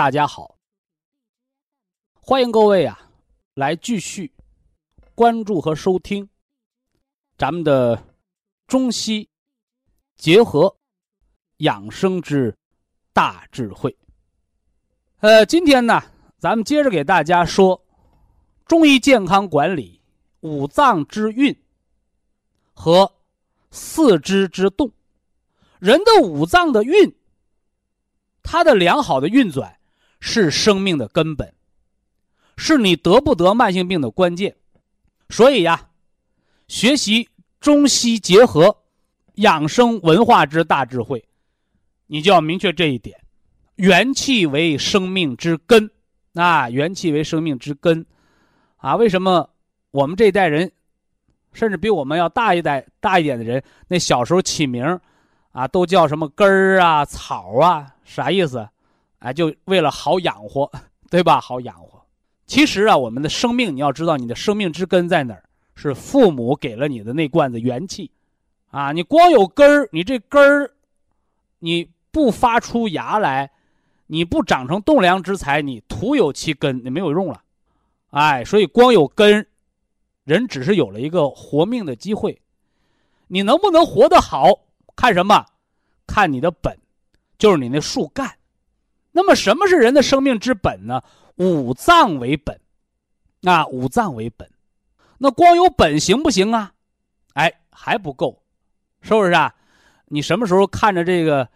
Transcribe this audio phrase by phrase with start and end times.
[0.00, 0.56] 大家好，
[2.22, 2.98] 欢迎各位啊，
[3.52, 4.32] 来继续
[5.14, 6.26] 关注和收听
[7.36, 8.02] 咱们的
[8.66, 9.28] 中西
[10.16, 10.74] 结合
[11.58, 12.56] 养生之
[13.12, 13.94] 大智慧。
[15.18, 16.02] 呃，今天呢，
[16.38, 17.78] 咱们接着给大家说
[18.64, 20.00] 中医健康管理
[20.40, 21.54] 五脏之运
[22.72, 23.12] 和
[23.70, 24.90] 四肢之动。
[25.78, 27.14] 人的五脏的运，
[28.42, 29.78] 它的良好的运转。
[30.20, 31.52] 是生命的根本，
[32.56, 34.54] 是你得不得慢性病的关键。
[35.28, 35.88] 所以呀，
[36.68, 38.76] 学习中西结合
[39.36, 41.24] 养生文化之大智慧，
[42.06, 43.18] 你就要明确这一点：
[43.76, 45.90] 元气为生命之根
[46.34, 46.68] 啊！
[46.68, 48.04] 元气为生命之根
[48.76, 48.96] 啊！
[48.96, 49.48] 为什么
[49.90, 50.70] 我们这一代人，
[51.52, 55.00] 甚至比我们要大一代大一点的人，那小时候起名
[55.52, 57.94] 啊，都叫什么根儿啊、草啊？
[58.04, 58.68] 啥意思？
[59.20, 60.70] 哎，就为了好养活，
[61.08, 61.40] 对吧？
[61.40, 62.04] 好养活。
[62.46, 65.44] 其实啊，我们的生命，你要知道，你的生命之根在哪儿？
[65.76, 68.10] 是父母给了你的那罐子元气，
[68.70, 70.70] 啊，你光有根儿，你这根儿，
[71.58, 73.50] 你不发出芽来，
[74.06, 77.42] 你不长成栋梁之材，你徒有其根，你没有用了。
[78.10, 79.46] 哎，所以光有根，
[80.24, 82.42] 人只是有了一个活命的机会。
[83.28, 84.48] 你能不能活得好，
[84.96, 85.46] 看什么？
[86.06, 86.76] 看你的本，
[87.38, 88.30] 就是你那树干。
[89.12, 91.02] 那么，什么是人的生命之本呢？
[91.36, 92.60] 五脏为本，
[93.44, 94.48] 啊，五脏为本。
[95.18, 96.72] 那光有本行不行啊？
[97.34, 98.42] 哎，还不够，
[99.02, 99.54] 是不是啊？
[100.06, 101.48] 你什么时候看着这个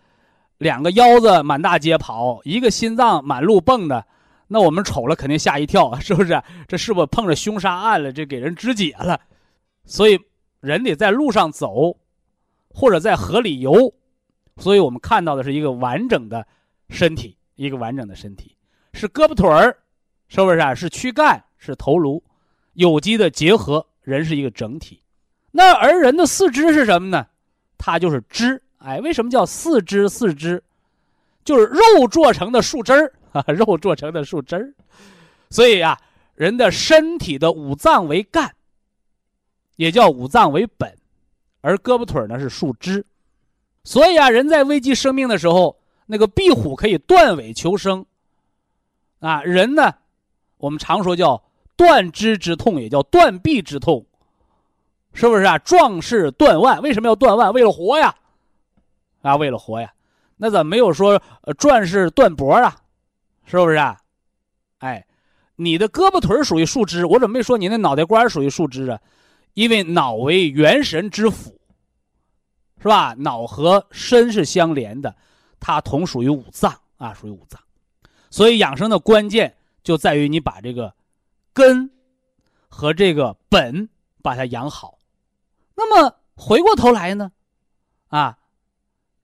[0.58, 4.06] 两个腰子满大街跑，一个心脏满路蹦的，
[4.48, 6.42] 那我们瞅了肯定吓一跳， 是不是？
[6.66, 8.12] 这是不是碰着凶杀案了？
[8.12, 9.20] 这给人肢解了。
[9.84, 10.18] 所以，
[10.60, 11.96] 人得在路上走，
[12.68, 13.92] 或者在河里游。
[14.56, 16.46] 所以我们看到的是一个完整的
[16.88, 17.36] 身体。
[17.56, 18.56] 一个完整的身体，
[18.92, 19.76] 是胳膊腿儿，
[20.28, 20.74] 是不是啊？
[20.74, 22.22] 是躯干，是头颅，
[22.72, 25.00] 有机的结合，人是一个整体。
[25.52, 27.26] 那而人的四肢是什么呢？
[27.78, 28.60] 它就是肢。
[28.78, 30.08] 哎，为什么叫四肢？
[30.08, 30.62] 四肢
[31.44, 34.74] 就是肉做成的树枝儿 啊，肉做成的树枝儿。
[35.48, 35.96] 所以啊，
[36.34, 38.52] 人的身体的五脏为干，
[39.76, 40.92] 也叫五脏为本，
[41.60, 43.06] 而胳膊腿儿呢是树枝。
[43.84, 45.78] 所以啊，人在危及生命的时候。
[46.06, 48.04] 那个壁虎可以断尾求生，
[49.20, 49.94] 啊，人呢，
[50.58, 51.42] 我们常说叫
[51.76, 54.04] 断肢之痛，也叫断臂之痛，
[55.12, 55.58] 是不是啊？
[55.58, 57.52] 壮士断腕，为什么要断腕？
[57.52, 58.14] 为了活呀，
[59.22, 59.92] 啊，为了活呀。
[60.36, 61.22] 那怎么没有说
[61.56, 62.76] 壮士断脖啊？
[63.46, 63.98] 是不是啊？
[64.78, 65.06] 哎，
[65.56, 69.00] 你的胳膊腿属于树枝，我怎么没说你那脑袋瓜属于树枝啊？
[69.54, 71.58] 因为脑为元神之府，
[72.82, 73.14] 是吧？
[73.16, 75.14] 脑和身是相连的。
[75.66, 77.58] 它同属于五脏啊，属于五脏，
[78.28, 80.92] 所以养生的关键就在于你把这个
[81.54, 81.90] 根
[82.68, 83.88] 和这个本
[84.20, 84.98] 把它养好。
[85.74, 87.32] 那么回过头来呢，
[88.08, 88.36] 啊，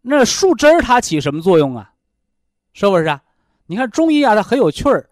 [0.00, 1.92] 那树枝儿它起什么作用啊？
[2.72, 3.22] 是不是啊？
[3.66, 5.10] 你看中医啊，它很有趣儿。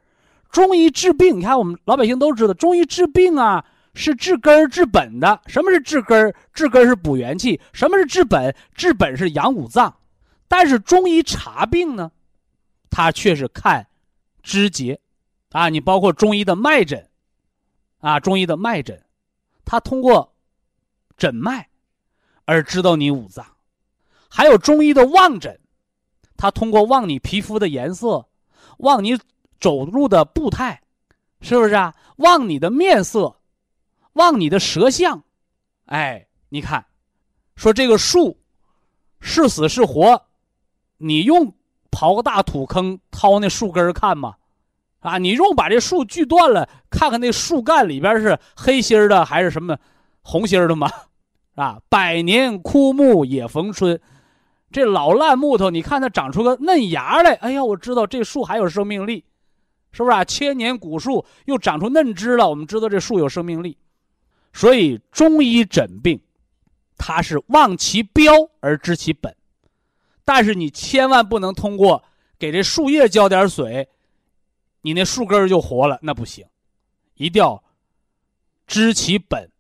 [0.50, 5.42] 中医治病，你看我们老百姓都知道，中医治病啊是治根儿治本的。
[5.46, 6.34] 什么是治根儿？
[6.54, 7.60] 治根儿是补元气。
[7.74, 8.56] 什么是治本？
[8.74, 9.94] 治本是养五脏。
[10.48, 12.10] 但是中医查病呢，
[12.90, 13.86] 他却是看
[14.42, 14.98] 肢节，
[15.50, 17.08] 啊，你包括中医的脉诊，
[17.98, 19.04] 啊，中医的脉诊，
[19.64, 20.34] 他通过
[21.18, 21.68] 诊脉
[22.46, 23.44] 而知道你五脏；
[24.30, 25.60] 还有中医的望诊，
[26.36, 28.26] 他通过望你皮肤的颜色，
[28.78, 29.18] 望你
[29.60, 30.82] 走路的步态，
[31.42, 31.94] 是不是啊？
[32.16, 33.36] 望你的面色，
[34.14, 35.22] 望你的舌象，
[35.84, 36.86] 哎，你看，
[37.54, 38.40] 说这个树
[39.20, 40.24] 是死是活。
[40.98, 41.52] 你用
[41.90, 44.34] 刨个大土坑掏那树根看吗？
[45.00, 49.78] 啊，你用把这树锯断了，看看那树干里边是黑心的还是什么
[50.22, 50.90] 红心的吗？
[51.54, 53.98] 啊，百年枯木也逢春，
[54.72, 59.24] 这老烂木头，你看它长出个嫩芽来，哎呀，我知道这树还有生命力，
[59.92, 60.24] 是不是啊？
[60.24, 63.78] 千年古树又长出嫩枝了，我们知道这树有生命力。
[64.52, 66.20] 所以中医诊病，
[66.96, 69.34] 它是望其标而知其本，
[70.28, 72.04] 但是你千万不能通过
[72.38, 73.88] 给这树叶浇点水，
[74.82, 76.44] 你那树根就活了，那不行，
[77.14, 77.64] 一定要
[78.66, 79.50] 知其本，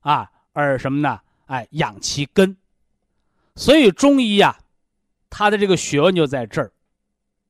[0.00, 1.20] 啊，而什么呢？
[1.44, 2.56] 哎，养其根，
[3.54, 4.58] 所以中医呀，
[5.28, 6.72] 它的这个学问就在这儿，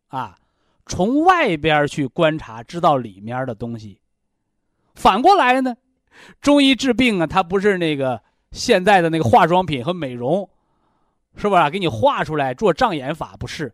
[0.09, 0.37] 啊，
[0.85, 4.01] 从外边去观察，知道里面的东西。
[4.97, 5.77] 反过来呢，
[6.41, 8.21] 中医治病啊，它不是那个
[8.51, 10.51] 现在的那个化妆品和美容，
[11.39, 11.71] 是不是啊？
[11.71, 13.73] 给你画出来做障眼法不是，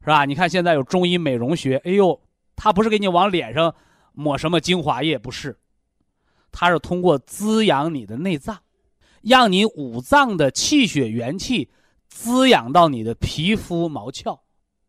[0.00, 0.26] 是吧？
[0.26, 2.20] 你看现在有中医美容学，哎呦，
[2.56, 3.74] 它不是给你往脸上
[4.12, 5.56] 抹什么精华液，不是，
[6.50, 8.58] 它是通过滋养你的内脏。
[9.22, 11.70] 让你五脏的气血元气
[12.08, 14.36] 滋养到你的皮肤毛窍，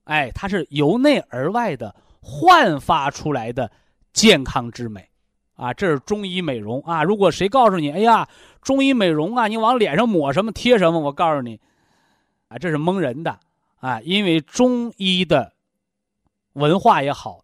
[0.05, 3.71] 哎，它是由内而外的焕发出来的
[4.11, 5.07] 健康之美，
[5.53, 7.03] 啊，这是中医美容啊。
[7.03, 8.27] 如果谁告诉你，哎呀，
[8.63, 11.59] 中医美容啊，你往脸上抹什么贴什么，我告诉你，
[12.53, 13.39] 啊，这是蒙人的
[13.77, 13.99] 啊。
[14.01, 15.53] 因为中医的
[16.53, 17.43] 文化也好，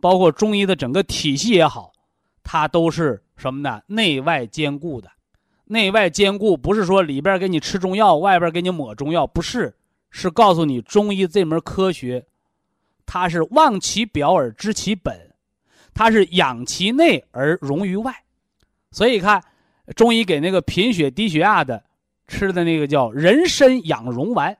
[0.00, 1.92] 包括中医的整个体系也好，
[2.42, 3.80] 它都是什么呢？
[3.86, 5.10] 内外兼顾的。
[5.64, 9.72] 内外兼顾，不是说里边给你吃中药，外边给你抹中药，不是，
[10.10, 12.26] 是告诉你中医这门科学，
[13.06, 15.32] 它是望其表而知其本，
[15.94, 18.12] 它是养其内而容于外，
[18.90, 19.40] 所以看
[19.94, 21.84] 中医给那个贫血低血压的
[22.30, 24.56] 吃的那个叫人参养荣丸，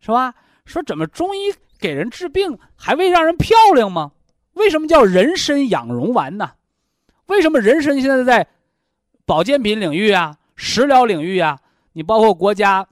[0.00, 0.34] 是吧？
[0.66, 4.10] 说怎么中医给人治病还为让人漂亮吗？
[4.54, 6.52] 为什么叫人参养荣丸呢？
[7.26, 8.46] 为什么人参现在在
[9.24, 10.36] 保健品领域啊？
[10.56, 11.60] 食疗领域啊，
[11.92, 12.86] 你包括国家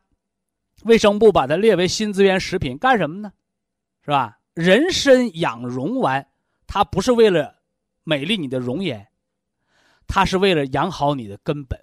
[0.85, 3.33] 卫生部把它列为新资源食品，干什么呢？
[4.05, 4.39] 是吧？
[4.55, 6.27] 人参养容丸，
[6.67, 7.57] 它不是为了
[8.05, 9.09] 美丽你的容颜，
[10.07, 11.82] 它是为了养好你的根本。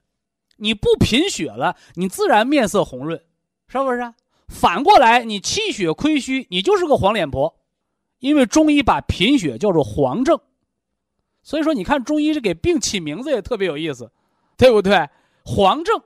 [0.60, 3.22] 你不贫血了，你自然面色红润，
[3.68, 4.14] 是不是？
[4.48, 7.56] 反过来，你气血亏虚，你就是个黄脸婆，
[8.20, 10.40] 因为中医把贫血叫做黄症，
[11.44, 14.12] 所以说你看中医是给病起名字也特别有意思，
[14.58, 15.08] 对不对？
[15.46, 16.02] 黄症，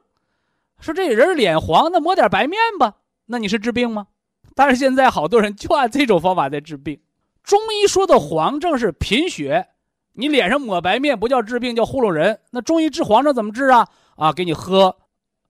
[0.79, 2.95] 说这人脸黄，那抹点白面吧。
[3.25, 4.07] 那你是治病吗？
[4.55, 6.99] 但是现在好多人就按这种方法在治病。
[7.43, 9.69] 中医说的黄症是贫血，
[10.13, 12.39] 你脸上抹白面不叫治病，叫糊弄人。
[12.51, 13.87] 那中医治黄症怎么治啊？
[14.15, 14.95] 啊，给你喝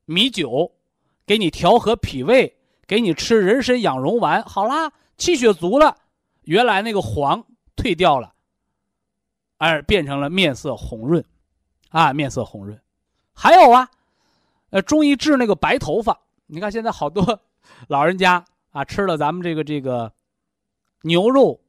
[0.06, 0.72] 米酒，
[1.26, 2.58] 给你调和脾胃，
[2.88, 5.98] 给你吃人参养荣丸，好啦，气血足了，
[6.44, 7.46] 原来那个黄
[7.76, 8.34] 退掉了，
[9.58, 11.24] 而变成了面色红润，
[11.90, 12.80] 啊，面色红润。
[13.34, 13.90] 还有啊，
[14.70, 17.40] 呃，中医治那个白头发，你看现在好多
[17.88, 20.14] 老人家啊，吃了咱们这个这个
[21.02, 21.60] 牛肉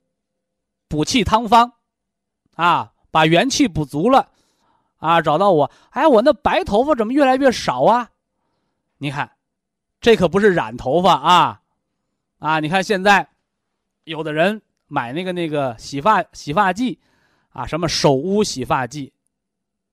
[0.88, 1.73] 补气汤方，
[2.55, 4.31] 啊，把元气补足了，
[5.05, 8.09] 啊，找到我，哎，我那白头发怎么越来越少啊？
[8.97, 9.33] 你看，
[10.01, 11.61] 这可不是染头发啊，
[12.39, 13.29] 啊，你看现在
[14.05, 16.99] 有的人买那个那个洗发洗发剂，
[17.50, 19.12] 啊，什么手污洗发剂。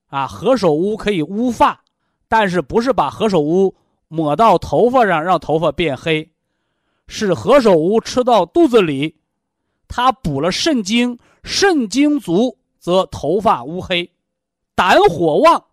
[0.08, 1.84] 啊，何首乌可以乌发，
[2.30, 3.76] 但是不是把何首乌
[4.08, 6.32] 抹到头发上让头发变黑，
[7.08, 9.18] 是何首乌吃到肚子里，
[9.90, 14.10] 它补了肾精，肾精足则头发乌黑。
[14.82, 15.64] 胆火旺，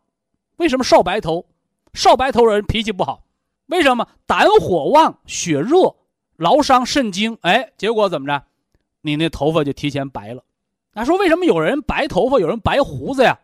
[0.59, 1.47] 为什么少白头？
[1.95, 3.25] 少白头人脾气不好，
[3.69, 4.07] 为什么？
[4.27, 5.97] 胆火旺，血热，
[6.37, 8.45] 劳伤肾精，哎，结果怎么着？
[9.01, 10.45] 你那头发就提前白了。
[10.93, 13.39] 他说为什么有人白头发，有人白胡子呀？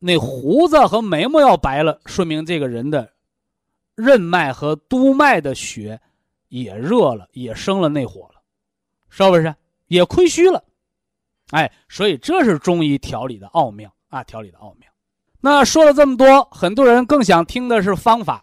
[0.00, 3.12] 那胡子和眉毛要白了，说明这个人的
[3.94, 6.00] 任脉和督脉的血
[6.48, 8.42] 也热了，也生了内火了，
[9.10, 9.54] 是不是？
[9.86, 10.64] 也亏虚了，
[11.52, 14.92] 哎，所以这是中医调理的奥妙啊，调理的奥妙。
[15.44, 18.42] 那说了这么多，很多人更想听的是方法，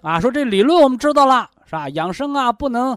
[0.00, 1.88] 啊，说这理论我们知道了，是吧？
[1.88, 2.96] 养生啊，不能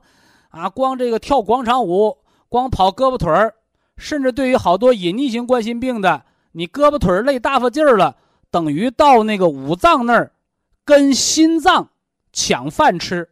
[0.49, 2.15] 啊，光这个跳广场舞，
[2.47, 3.55] 光跑胳膊腿儿，
[3.97, 6.23] 甚至对于好多隐匿性冠心病的。
[6.51, 8.17] 你胳膊腿儿累大发劲儿了，
[8.51, 10.31] 等于到那个五脏那儿，
[10.85, 11.89] 跟心脏
[12.31, 13.27] 抢饭吃，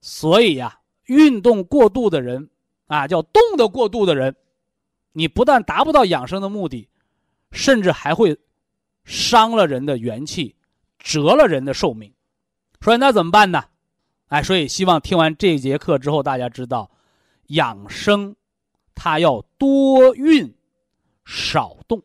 [0.00, 2.48] 所以呀，运动过度的人，
[2.86, 4.36] 啊，叫动的过度的人，
[5.12, 6.88] 你不但达不到养生的目的，
[7.50, 8.38] 甚至还会
[9.06, 10.54] 伤了人的元气，
[10.98, 12.12] 折了人的寿命。
[12.82, 13.64] 所以那怎么办呢？
[14.28, 16.90] 哎，所以希望听完这节课之后，大家知道，
[17.46, 18.36] 养生，
[18.94, 20.54] 它要多运。
[21.24, 22.00] 少动。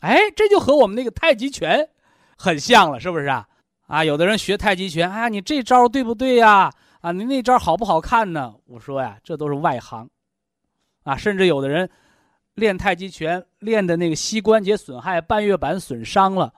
[0.00, 1.88] 哎，这就和我们那个太极拳
[2.36, 3.46] 很像了，是不是啊？
[3.86, 6.72] 啊，有的人学太极拳，啊，你这招对不对呀？
[7.00, 8.52] 啊，你那招好不好看呢？
[8.66, 10.10] 我说呀，这都是外行。
[11.04, 11.88] 啊，甚至有的人
[12.54, 16.52] 练太极拳练的那个膝关节损害、半月板损伤了。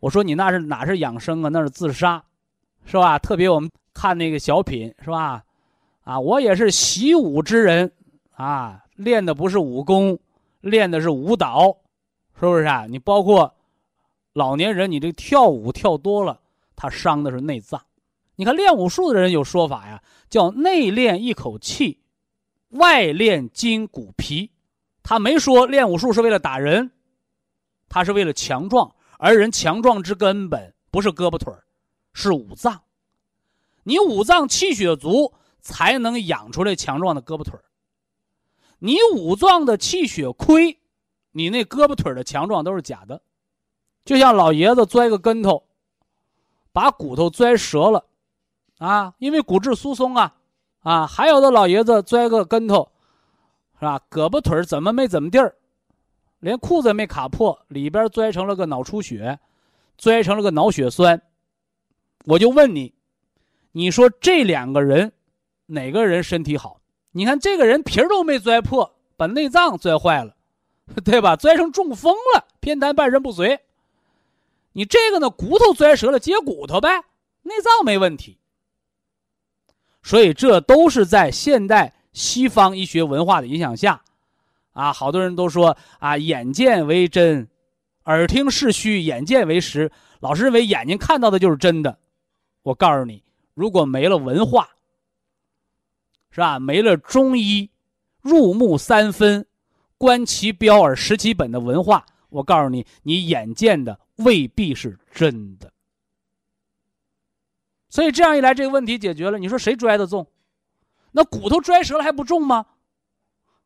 [0.00, 1.48] 我说你那是哪是养生啊？
[1.48, 2.22] 那是自杀，
[2.84, 3.18] 是吧？
[3.18, 5.44] 特别我们看那个小品，是吧？
[6.04, 7.92] 啊，我也是习武之人，
[8.32, 10.18] 啊，练的不是武功，
[10.60, 11.76] 练的是舞蹈，
[12.34, 12.86] 是不是啊？
[12.88, 13.54] 你包括
[14.32, 16.40] 老年人，你这跳舞跳多了，
[16.74, 17.80] 他伤的是内脏。
[18.34, 22.00] 你看练武术的人有说法呀，叫内练一口气，
[22.70, 24.50] 外练筋骨皮。
[25.02, 26.90] 他没说练武术是为了打人，
[27.88, 28.94] 他是为了强壮。
[29.18, 31.52] 而人强壮之根本不是胳膊腿，
[32.12, 32.82] 是五脏。
[33.84, 37.58] 你五脏气血足，才能养出来强壮的胳膊腿。
[38.78, 40.80] 你五脏的气血亏，
[41.30, 43.22] 你那胳膊腿的强壮都是假的。
[44.04, 45.64] 就像老爷子摔个跟头，
[46.72, 48.04] 把骨头摔折了，
[48.78, 50.34] 啊，因为骨质疏松啊，
[50.80, 52.91] 啊，还有的老爷子摔个跟头，
[53.82, 54.00] 是吧？
[54.08, 55.56] 胳膊腿怎么没怎么地儿？
[56.38, 59.36] 连裤子没卡破，里边摔成了个脑出血，
[59.98, 61.20] 摔成了个脑血栓。
[62.26, 62.94] 我就问你，
[63.72, 65.10] 你说这两个人，
[65.66, 66.80] 哪个人身体好？
[67.10, 70.32] 你看这个人皮儿都没摔破，把内脏摔坏了，
[71.04, 71.36] 对吧？
[71.36, 73.58] 摔成中风了，偏瘫半身不遂。
[74.74, 76.88] 你这个呢，骨头摔折了，接骨头呗，
[77.42, 78.38] 内脏没问题。
[80.04, 84.02] 所以这都是在现代西方医学文化的影响下。
[84.72, 87.46] 啊，好多人都说啊，眼见为真，
[88.04, 89.92] 耳听是虚，眼见为实。
[90.20, 91.98] 老是认为眼睛看到的就是真的。
[92.62, 93.22] 我告诉你，
[93.54, 94.70] 如果没了文化，
[96.30, 96.58] 是吧？
[96.58, 97.68] 没了中医
[98.22, 99.44] 入木三分、
[99.98, 105.70] 观其标而识其本的文化，我告诉你，你眼见的未必是真的。
[107.90, 109.38] 所以这样一来，这个问题解决了。
[109.38, 110.26] 你说谁摔得重？
[111.12, 112.66] 那骨头摔折了还不重吗？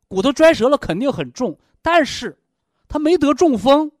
[0.07, 2.37] 骨头摔折了肯定很重，但是
[2.87, 3.91] 他没得中风，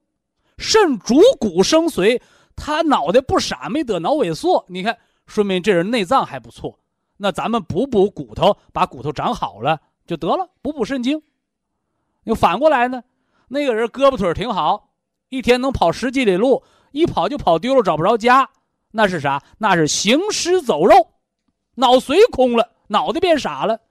[0.57, 2.21] 肾主骨生髓，
[2.55, 4.63] 他脑袋不傻，没得脑萎缩。
[4.67, 6.77] 你看，说明这人内脏还不错。
[7.17, 11.21] 那咱们补补骨头，把骨头长好了就得了，补补肾精。
[12.23, 13.03] 又反过来呢，
[13.47, 14.91] 那个人胳膊腿挺好，
[15.29, 18.49] 一天能跑十几里路，一跑就跑丢了，找不着家，
[18.91, 19.41] 那是啥？
[19.57, 20.93] 那是行尸走肉，
[21.75, 23.81] 脑髓空了，脑袋变傻了。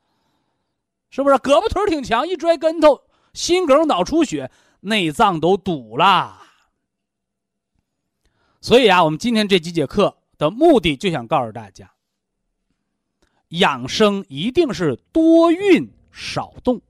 [1.09, 4.50] 是不是胳膊腿挺强，一摔跟头，心梗、脑出血，
[4.81, 6.43] 内脏都堵了。
[8.61, 11.93] 所以啊，我们今天这几节课的目的就想告诉大家：
[13.49, 16.83] 养生一定是多运少动，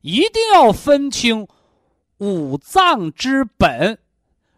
[0.00, 1.46] 一定要分清
[2.16, 3.98] 五脏之本、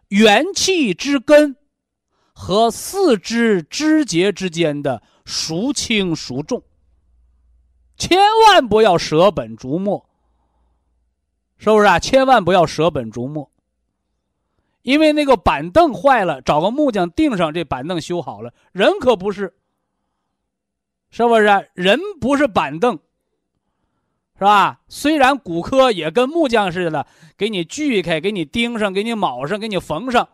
[0.07, 1.57] 元气之根
[2.31, 6.63] 和四肢肢节之间的孰轻孰重。
[7.95, 8.17] 千
[8.47, 10.09] 万不要舍本逐末，
[11.57, 11.99] 是不是啊？
[11.99, 13.51] 千万不要舍本逐末，
[14.81, 18.53] 因为那个板凳坏了，找个木匠钉上，这板凳修好了。
[18.71, 19.53] 人可不是，
[21.11, 21.69] 是不是？
[21.73, 22.97] 人不是板凳，
[24.37, 24.79] 是吧？
[24.87, 27.05] 虽然骨科也跟木匠似的，
[27.37, 30.29] 给你锯开，给你钉上，给你铆上，给你缝上，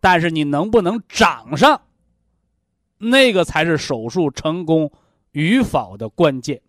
[0.00, 1.82] 但是你能不能长上，
[3.02, 4.90] 那个才是手术成功。
[5.32, 6.60] 与否的关键，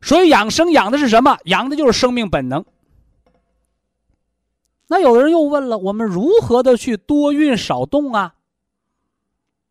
[0.00, 1.38] 所以养生养的是什么？
[1.44, 2.64] 养的就是生命本能。
[4.88, 8.34] 那有的人又问了：我们如何的去多运少动啊？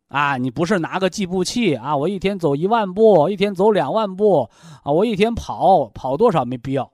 [0.08, 1.94] 啊，你不是拿个计步器啊？
[1.94, 4.48] 我一天走一万步，一天走两万步
[4.82, 4.90] 啊？
[4.90, 6.46] 我一天跑跑多少？
[6.46, 6.90] 没必要。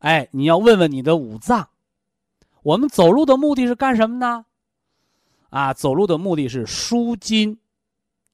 [0.00, 1.70] 哎，你要问问你的五脏，
[2.62, 4.44] 我们走路的目的是干什么呢？
[5.50, 7.58] 啊，走路的目的是舒筋。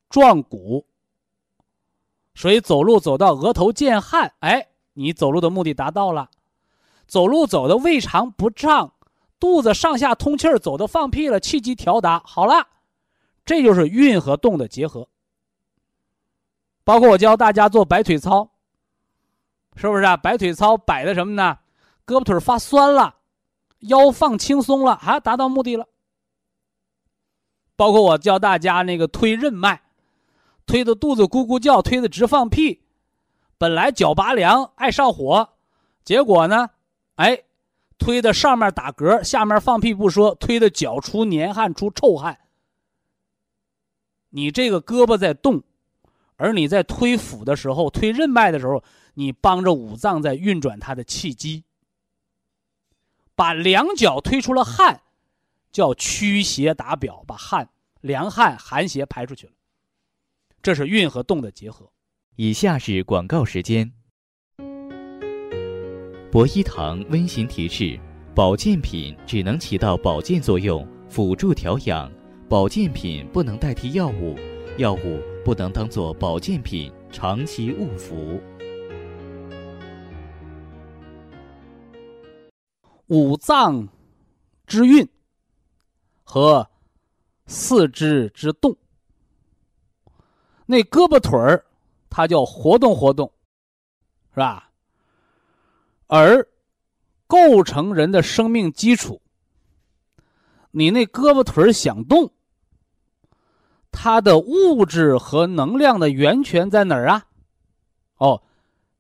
[0.08, 0.87] 壮骨，
[2.32, 6.30] 所以走路走到额头见汗，哎，你走路的目的达到了。
[7.08, 8.94] 走路走的胃肠不胀，
[9.40, 12.68] 肚子上下通气儿，走的放屁了，气机调达好了，
[13.44, 15.08] 这就是运和动的结合。
[16.85, 18.49] 包括我教大家做摆腿操，
[19.75, 20.16] 是不是啊？
[20.16, 21.58] 摆腿操摆的什么呢？
[22.06, 23.16] 胳膊腿发酸了，
[23.80, 25.88] 腰放轻松了，啊，达到目的了。
[27.76, 29.83] 包括我教大家那个推任脉。
[30.66, 32.83] 推的肚子咕咕叫，推的直放屁，
[33.56, 35.50] 本来脚拔凉爱上火，
[36.04, 36.71] 结果呢，
[37.14, 37.45] 哎，
[37.99, 42.38] 推的上面打嗝，下面放屁不说，推的脚出黏汗出臭汗。
[44.30, 45.62] 你这个胳膊在动，
[46.37, 48.83] 而你在推腹的时候、推任脉的时候，
[49.14, 51.62] 你帮着五脏在运转它的气机，
[53.37, 55.00] 把两脚推出了汗，
[55.76, 57.68] 叫驱邪打表，把汗、
[58.00, 59.52] 凉汗、寒邪排出去了。
[60.62, 61.92] 这是运和动的结合。
[62.37, 63.92] 以下是广告时间。
[66.33, 68.00] 博一堂温馨提示：
[68.35, 72.11] 保健品只能起到保健作用，辅助调养；
[72.49, 74.35] 保健品不能代替药物，
[74.78, 78.40] 药物不能当做保健品长期误服。
[83.09, 83.87] 五脏
[84.66, 85.06] 之运
[86.28, 86.68] 和
[87.47, 88.76] 四肢之动，
[90.66, 91.64] 那胳膊腿儿，
[92.11, 93.33] 它叫活动活动，
[94.35, 94.68] 是吧？
[96.09, 96.47] 而
[97.28, 99.23] 构成人的生命基础，
[100.73, 102.33] 你那胳膊腿想动，
[103.92, 107.25] 它的物质和能量的源泉在哪儿啊？
[108.16, 108.42] 哦，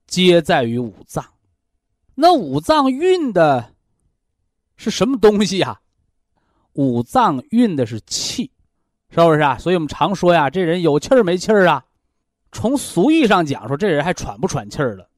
[0.06, 1.24] 皆在于五脏。
[2.14, 3.74] 那五脏运的
[4.76, 5.80] 是什么东西呀？
[6.76, 8.50] 五脏运的是气，
[9.10, 9.58] 是不是啊？
[9.58, 11.84] 所以我们常说呀，这人有气儿没气儿啊？
[12.52, 15.08] 从俗义上讲，说这人还喘不喘气儿了，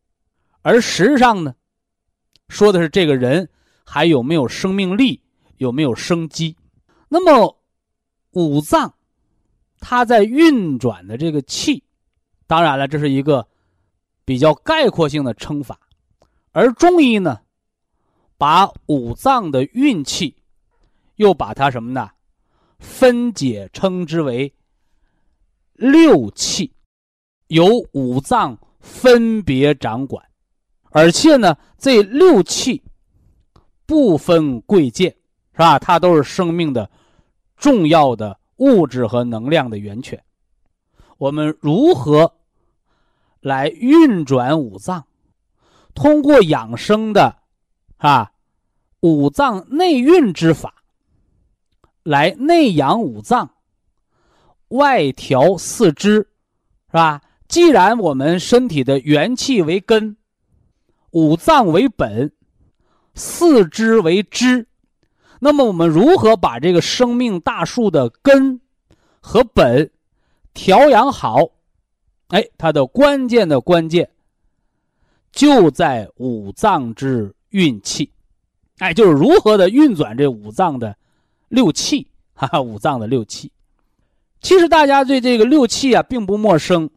[0.62, 1.54] 而实际上呢？
[2.48, 3.48] 说的是这个人
[3.84, 5.22] 还有没有生命力，
[5.58, 6.56] 有没有生机？
[7.08, 7.58] 那么
[8.30, 8.94] 五脏
[9.80, 11.82] 它在运转的这个气，
[12.46, 13.46] 当然了，这是一个
[14.24, 15.78] 比较概括性的称法。
[16.52, 17.40] 而中医呢，
[18.38, 20.34] 把五脏的运气
[21.18, 22.10] 又把它什么呢？
[22.80, 24.52] 分解称之为
[25.74, 26.72] 六气，
[27.48, 30.24] 由五脏分别掌管。
[30.90, 32.82] 而且呢，这六气
[33.84, 35.10] 不分贵贱，
[35.52, 35.78] 是吧？
[35.78, 36.90] 它都是生命的
[37.56, 40.22] 重要的物质和能量的源泉。
[41.18, 42.32] 我们如何
[43.40, 45.04] 来运转五脏？
[45.94, 47.36] 通过养生的
[47.96, 48.30] 啊
[49.00, 50.77] 五脏内运之法，
[52.02, 53.50] 来内养五脏，
[54.68, 56.14] 外调四肢，
[56.88, 57.22] 是吧？
[57.48, 60.16] 既然我们身体的元气为根。
[61.12, 62.30] 五脏为本，
[63.14, 64.66] 四肢为枝，
[65.40, 68.60] 那么我们如何把这个生命大树的根
[69.18, 69.90] 和本
[70.52, 71.48] 调养好？
[72.28, 74.10] 哎，它的关键的关键
[75.32, 78.12] 就在五脏之运气，
[78.76, 80.94] 哎，就是如何的运转这五脏的
[81.48, 83.50] 六气，哈哈，五脏的六气。
[84.40, 86.88] 其实大家对这个六气啊并不陌生，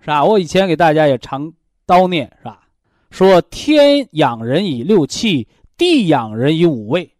[0.00, 0.24] 是吧？
[0.24, 1.52] 我以前给大家也常
[1.86, 2.68] 叨念，是吧？
[3.10, 7.14] 说天养人以六气，地养人以五味，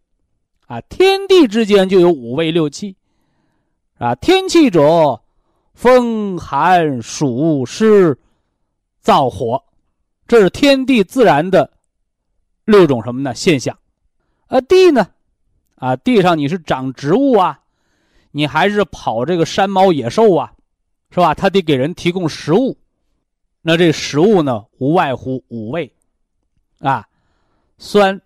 [0.67, 2.95] 啊，天地之间就有五味六气，
[3.97, 5.21] 啊，天气者，
[5.73, 8.17] 风寒暑湿
[9.03, 9.63] 燥火，
[10.27, 11.71] 这是天地自然的
[12.63, 13.77] 六种什么呢现象？
[14.47, 15.07] 啊，地呢，
[15.81, 17.59] 啊，地上你是长植物啊，
[18.29, 20.53] 你还是跑这个山猫野兽啊，
[21.09, 21.33] 是吧？
[21.33, 22.77] 它得给人提供食物。
[23.63, 25.91] 那这食物呢，无外乎五味，
[26.81, 27.07] 啊，
[27.79, 28.21] 酸、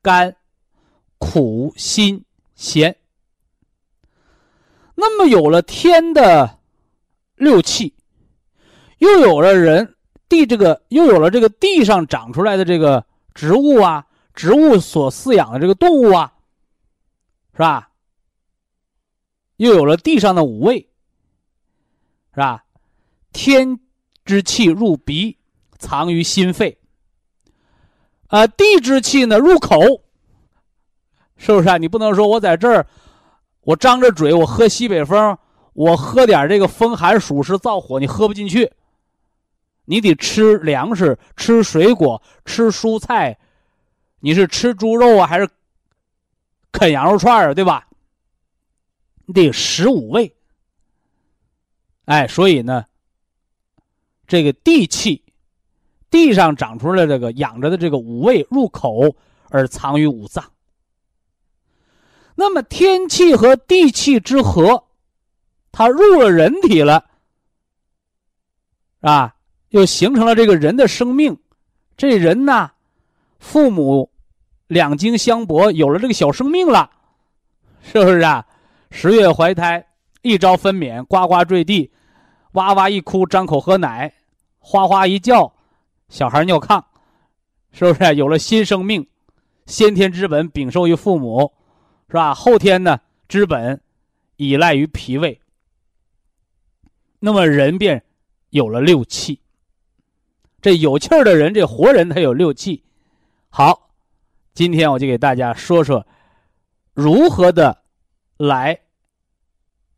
[0.00, 0.36] 甘、
[1.18, 2.94] 苦、辛、咸。
[4.94, 6.58] 那么有了天的
[7.34, 7.92] 六气，
[8.98, 9.96] 又有了人
[10.28, 16.32] 地这个，又有了这个地上长出来的这个植物啊，植物所饲养的这个动物啊，
[17.60, 17.90] 是吧？
[19.58, 20.88] 又有了地上的五味，
[22.32, 22.64] 是吧？
[23.34, 23.78] 天。
[24.22, 25.36] 之气入鼻，
[25.76, 26.78] 藏于心肺。
[28.28, 29.80] 啊，地之气呢入口，
[31.36, 31.76] 是不是啊？
[31.76, 32.86] 你不能说我在这儿，
[33.62, 35.36] 我张着嘴，我喝西北风，
[35.72, 38.70] 我喝点这个风寒暑湿燥火，你喝不进去。
[39.86, 43.36] 你得吃粮食，吃水果，吃蔬菜。
[44.20, 45.48] 你是吃猪肉啊，还是
[46.72, 47.54] 啃羊肉串啊？
[47.54, 47.86] 对吧？
[49.26, 50.34] 你得食五味。
[52.04, 52.86] 哎，所以呢。
[54.26, 55.24] 这个地气，
[56.08, 59.16] 地上长出来这个养着的这个五味入口
[59.48, 60.52] 而藏于五脏。
[62.36, 64.84] 那么天气和地气之和，
[65.72, 67.10] 它入了人体了，
[69.00, 69.34] 啊，
[69.70, 71.36] 又形成了这个人的生命。
[71.96, 72.70] 这人呢，
[73.40, 74.12] 父母
[74.70, 76.88] 两经相搏，有了这个小生命了，
[77.82, 78.46] 是不是啊？
[78.92, 79.84] 十月怀胎，
[80.22, 81.90] 一朝分娩，呱呱坠地，
[82.52, 84.14] 哇哇一哭，张口喝奶。
[84.60, 85.52] 哗哗一叫，
[86.08, 86.84] 小孩尿炕，
[87.72, 89.04] 是不是有了新生命？
[89.66, 91.52] 先天之本禀受于父母，
[92.06, 92.32] 是吧？
[92.32, 93.80] 后天呢，之本
[94.36, 95.40] 依赖于脾胃。
[97.18, 98.04] 那么人便
[98.50, 99.40] 有了六气。
[100.62, 102.84] 这有气儿的人，这活人他有六气。
[103.48, 103.89] 好，
[104.52, 106.06] 今天我就给大家说说
[106.92, 107.82] 如何的
[108.36, 108.80] 来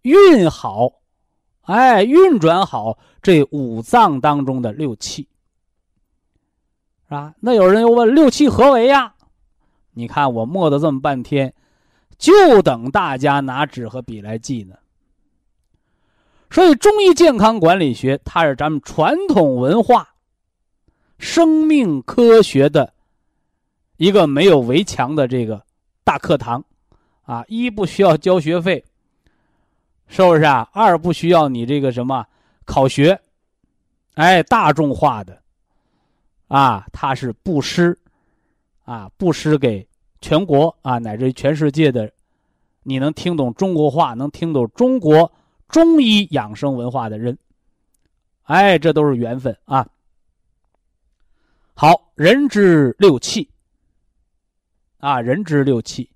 [0.03, 0.91] 运好，
[1.63, 5.29] 哎，运转好这五脏当中的六气，
[7.05, 7.35] 是吧？
[7.41, 9.15] 那有人又问六气何为呀？
[9.93, 11.55] 你看我磨的这么半天，
[12.19, 14.77] 就等大家拿纸和笔来记呢。
[16.51, 20.15] 所以，中医健康管理学它是咱们传统文化、
[21.19, 22.93] 生命科学的
[23.97, 25.63] 一个没有围墙的这个
[26.05, 26.65] 大课堂，
[27.23, 28.85] 啊，一不需要交学费，
[30.09, 30.69] 是不是啊？
[30.73, 32.27] 二不需要你这个什么
[32.65, 33.21] 考学，
[34.15, 35.41] 哎，大众化的，
[36.49, 37.99] 啊，它是布施，
[38.85, 39.87] 啊，布施给
[40.21, 42.11] 全国啊，乃至全世界的，
[42.83, 45.31] 你能听懂中国话，能听懂中国。
[45.69, 47.39] 中医养生文化的人，
[48.43, 49.89] 哎，这都是缘分啊。
[51.73, 53.49] 好，人之六气
[55.03, 56.09] 啊，人之六气，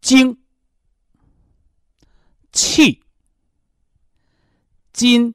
[0.00, 0.36] 精、
[2.50, 3.00] 气、
[4.92, 5.32] 筋、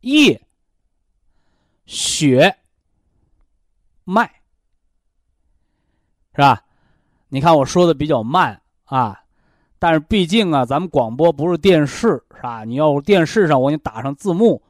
[0.00, 0.46] 液、
[1.86, 2.58] 血、
[4.04, 4.30] 脉，
[6.34, 6.62] 是吧？
[7.28, 9.18] 你看我说的比较慢啊。
[9.78, 12.64] 但是毕竟啊，咱们广播不是电视，是吧？
[12.64, 14.62] 你要电视上我给你打上字幕，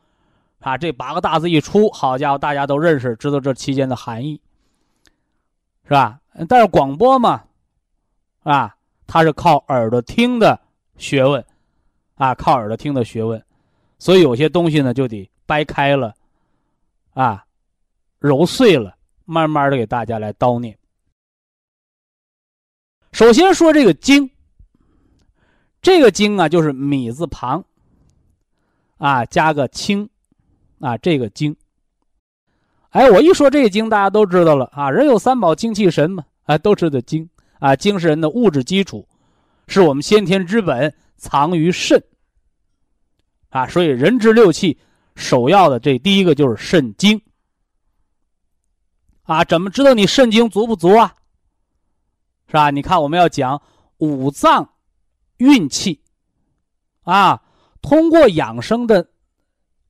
[0.61, 4.41] 啊，这八个大字一出，好家伙，大家都认识，知道这期间的含义，
[5.91, 6.21] 是吧？
[6.49, 7.43] 但是广播嘛，
[8.45, 8.77] 啊，
[9.09, 10.57] 它是靠耳朵听的
[10.97, 11.45] 学问，
[12.15, 13.45] 啊，靠耳朵听的学问，
[13.99, 16.15] 所以有些东西呢就得掰开了，
[17.13, 17.45] 啊，
[18.21, 20.79] 揉碎了，慢慢的给大家来叨念。
[23.11, 24.31] 首先说这个经。
[25.83, 27.65] 这个经啊，就是米字旁，
[28.99, 30.09] 啊，加个清，
[30.79, 31.57] 啊，这个经。
[32.91, 34.91] 哎，我一说这个经，大家都知道了啊。
[34.91, 39.07] 人有三宝，精气神嘛，啊，都知道精啊，精是人的物质基础，
[39.67, 42.03] 是我们先天之本，藏于肾。
[43.49, 44.79] 啊，所以人之六气，
[45.15, 47.21] 首要的这第一个就是肾精。
[49.23, 51.15] 啊，怎么知道你肾精足不足啊？
[52.47, 52.71] 是吧？
[52.71, 53.61] 你看我们要讲
[53.99, 54.69] 五脏。
[55.39, 56.03] 运气，
[57.05, 57.43] 啊，
[57.81, 59.09] 通过养生的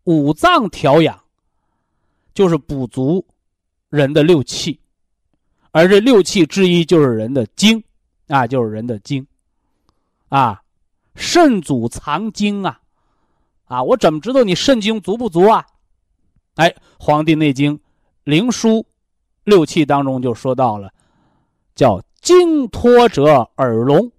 [0.05, 1.20] 五脏调养，
[2.40, 3.22] 就是补足
[3.90, 4.81] 人的六气，
[5.72, 7.85] 而这六气之一就是人的精，
[8.29, 9.26] 啊，就是人的精，
[10.31, 10.62] 啊，
[11.14, 12.81] 肾主藏精啊，
[13.66, 15.66] 啊，我怎么知道你肾精足不足啊？
[16.55, 17.76] 哎，《黄帝内经·
[18.24, 18.79] 灵枢·
[19.44, 20.90] 六气》当中就说到了，
[21.74, 24.11] 叫精脱者耳聋。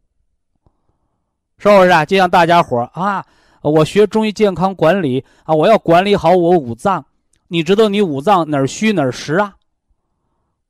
[1.58, 2.06] 是不是啊？
[2.06, 3.26] 就像大家伙啊，
[3.64, 7.04] 我学中医健康管理啊，我要管理好我五脏。
[7.52, 9.58] 你知道你五脏哪儿虚哪儿实啊？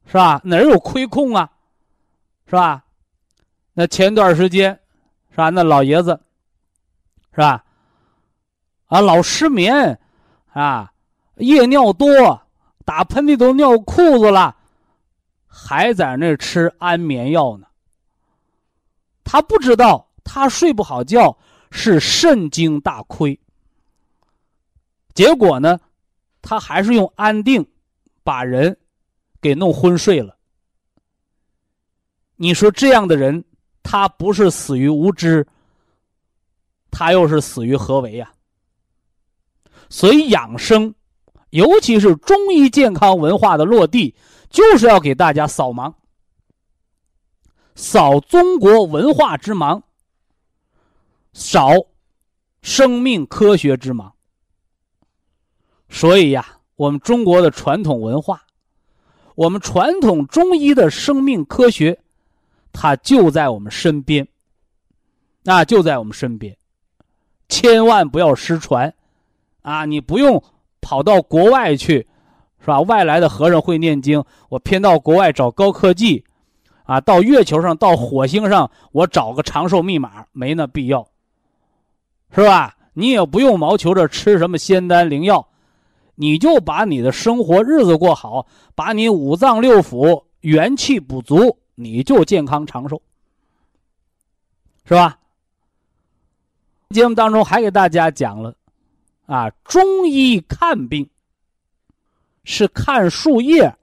[0.07, 0.41] 是吧？
[0.43, 1.47] 哪儿有亏空啊？
[2.47, 2.83] 是吧？
[3.73, 4.79] 那前段时间，
[5.29, 5.51] 是吧？
[5.51, 6.19] 那老爷子，
[7.29, 7.63] 是吧？
[8.87, 9.99] 啊，老失眠，
[10.53, 10.91] 啊，
[11.35, 12.41] 夜尿多，
[12.83, 14.55] 打喷嚏都尿裤子了，
[15.45, 17.67] 还在那吃安眠药呢。
[19.23, 20.07] 他不知道。
[20.23, 21.35] 他睡不好觉，
[21.71, 23.37] 是肾精大亏。
[25.13, 25.79] 结果呢，
[26.41, 27.65] 他还是用安定
[28.23, 28.77] 把人
[29.41, 30.37] 给弄昏睡了。
[32.35, 33.43] 你说这样的人，
[33.83, 35.47] 他不是死于无知，
[36.89, 38.31] 他又是死于何为呀？
[39.89, 40.95] 所以养生，
[41.49, 44.15] 尤其是中医健康文化的落地，
[44.49, 45.93] 就是要给大家扫盲，
[47.75, 49.81] 扫中国文化之盲。
[51.33, 51.73] 扫
[52.61, 54.11] 生命科学之盲，
[55.91, 56.43] 所以呀，
[56.77, 58.41] 我们中国的传统文化，
[59.35, 61.99] 我们传统中医的生命科学，
[62.71, 64.27] 它就在我们身边，
[65.43, 66.57] 那就在我们身边，
[67.49, 68.91] 千万不要失传，
[69.61, 70.41] 啊，你不用
[70.79, 72.07] 跑到国外去，
[72.61, 72.79] 是吧？
[72.81, 76.23] 外来的和尚会念经，我偏到国外找高科技，
[76.85, 81.05] 啊，到月球上、到火星上，我找个长寿密码，没那必要。
[82.33, 82.77] 是吧？
[82.93, 85.47] 你也不用毛求着吃什么仙丹灵药，
[86.15, 88.45] 你就把你的生活日子过好，
[88.75, 93.01] 把你五脏六腑元气补足，你就健康长寿，
[94.85, 95.17] 是吧？
[96.89, 98.55] 节目当中还给大家讲了，
[99.25, 101.09] 啊，中医看病
[102.43, 103.73] 是看树叶、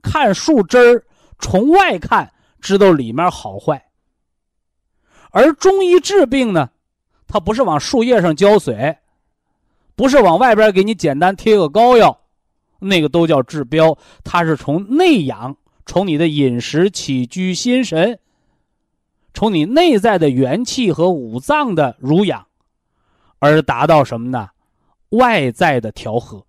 [0.00, 1.04] 看树枝儿，
[1.40, 3.84] 从外看知道里面好坏，
[5.30, 6.70] 而中医治病呢？
[7.26, 8.96] 它不是往树叶上浇水，
[9.94, 12.20] 不是往外边给你简单贴个膏药，
[12.80, 13.96] 那个都叫治标。
[14.24, 18.18] 它是从内养，从你的饮食起居心神，
[19.34, 22.46] 从你内在的元气和五脏的濡养，
[23.38, 24.50] 而达到什么呢？
[25.10, 26.46] 外在的调和。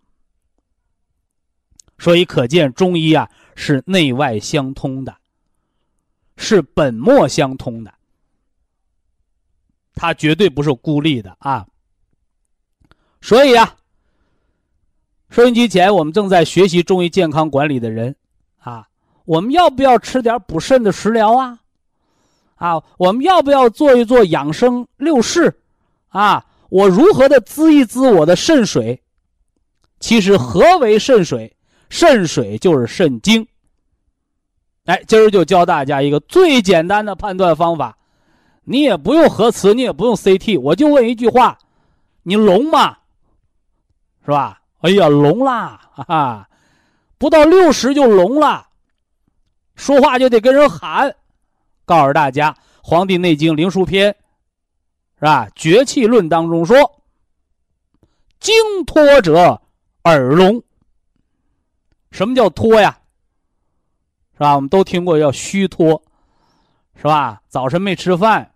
[1.99, 5.15] 所以可见中医啊是内外相通的，
[6.37, 7.93] 是本末相通的。
[9.95, 11.67] 它绝对不是孤立的啊。
[13.23, 13.77] 所以啊，
[15.29, 18.13] 收音机前我们正在学习中医健康管理的人
[18.59, 18.85] 啊，
[19.23, 21.57] 我们要不要吃点补肾的食疗啊？
[22.55, 25.57] 啊，我们要不要做一做养生六式？
[26.09, 29.01] 啊，我如何的滋一滋我的肾水？
[30.01, 31.55] 其实何为肾水？
[31.89, 33.47] 肾水就是肾精。
[34.83, 37.97] 哎，今儿就教大家一个最简单的判断方法，
[38.65, 41.57] 你也不用核磁，你也不用 CT，我就问一句话：
[42.23, 42.97] 你聋吗？
[44.25, 44.61] 是吧？
[44.79, 45.79] 哎呀，聋啦！
[45.93, 46.49] 哈哈，
[47.17, 48.67] 不到六十就聋了，
[49.75, 51.15] 说话就得跟人喊。
[51.85, 54.11] 告诉大家，《黄帝内经·灵枢篇》
[55.19, 55.47] 是吧？
[55.55, 56.75] 《绝气论》当中说
[58.39, 58.53] ：“精
[58.85, 59.61] 脱者
[60.03, 60.61] 耳聋。”
[62.11, 62.97] 什么叫脱呀？
[64.33, 64.55] 是吧？
[64.55, 66.01] 我们都听过叫虚脱，
[66.95, 67.41] 是吧？
[67.47, 68.51] 早晨没吃饭，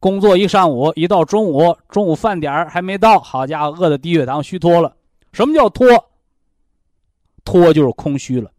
[0.00, 4.96] 工作一上午，一到中午，中午饭点还没到，好家伙，饿的低血糖，虚脱了。
[5.32, 6.10] 什么叫脱？
[7.44, 8.50] 脱就是空虚了。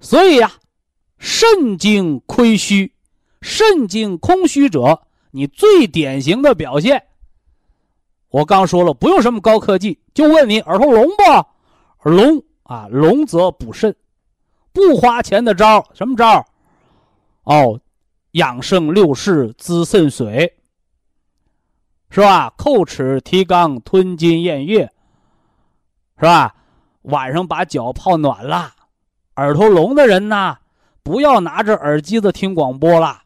[0.00, 0.52] 所以呀，
[1.18, 2.92] 肾精亏虚，
[3.40, 7.04] 肾精空虚者，你最典型的表现。
[8.28, 12.10] 我刚说了，不用什么高科技，就问你耳朵聋不？
[12.10, 13.94] 聋啊，聋则补肾，
[14.72, 16.44] 不花钱的招什么招
[17.44, 17.80] 哦，
[18.32, 20.57] 养生六式滋肾水。
[22.10, 22.52] 是吧？
[22.56, 24.90] 叩齿提肛，吞金咽月，
[26.16, 26.54] 是吧？
[27.02, 28.74] 晚上把脚泡暖了。
[29.36, 30.58] 耳朵聋的人呐，
[31.02, 33.22] 不要拿着耳机子听广播了。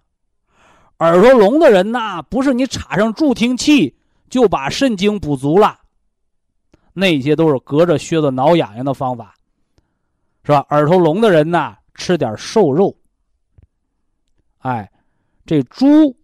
[0.98, 3.96] 耳朵聋的人呐，不是你插上助听器
[4.28, 5.80] 就把肾精补足了，
[6.92, 9.34] 那些都是隔着靴子挠痒痒的方法，
[10.44, 10.66] 是吧？
[10.70, 12.96] 耳朵聋的人呐，吃点瘦肉。
[14.58, 14.90] 哎，
[15.46, 16.16] 这猪。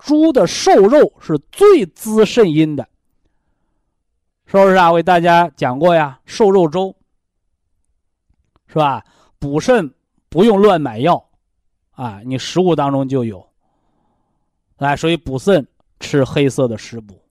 [0.00, 2.88] 猪的瘦肉是最滋肾阴的，
[4.46, 4.90] 是不是啊？
[4.90, 6.96] 我给大家讲过呀，瘦肉粥，
[8.66, 9.04] 是吧？
[9.38, 9.94] 补肾
[10.28, 11.28] 不用乱买药，
[11.92, 13.46] 啊，你食物当中就有，
[14.76, 15.66] 哎，所以补肾
[16.00, 17.22] 吃黑色的食补，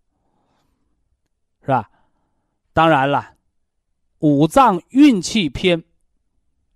[1.62, 1.90] 是吧？
[2.72, 3.34] 当然了，
[4.20, 5.80] 五脏运气篇，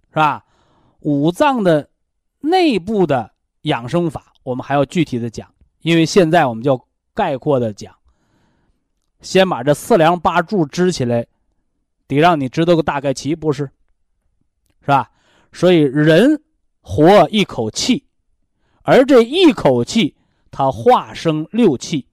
[0.09, 0.43] 是吧？
[1.01, 1.89] 五脏的
[2.39, 5.47] 内部的养生法，我们还要具体的讲。
[5.83, 7.95] 因为现在我们就概括的讲，
[9.21, 11.27] 先把这四梁八柱支起来，
[12.07, 13.69] 得让你知道个大概齐，不是？
[14.81, 15.11] 是吧？
[15.51, 16.41] 所以人
[16.81, 18.03] 活一口气，
[18.81, 20.15] 而这一口气
[20.51, 22.07] 它化生六气，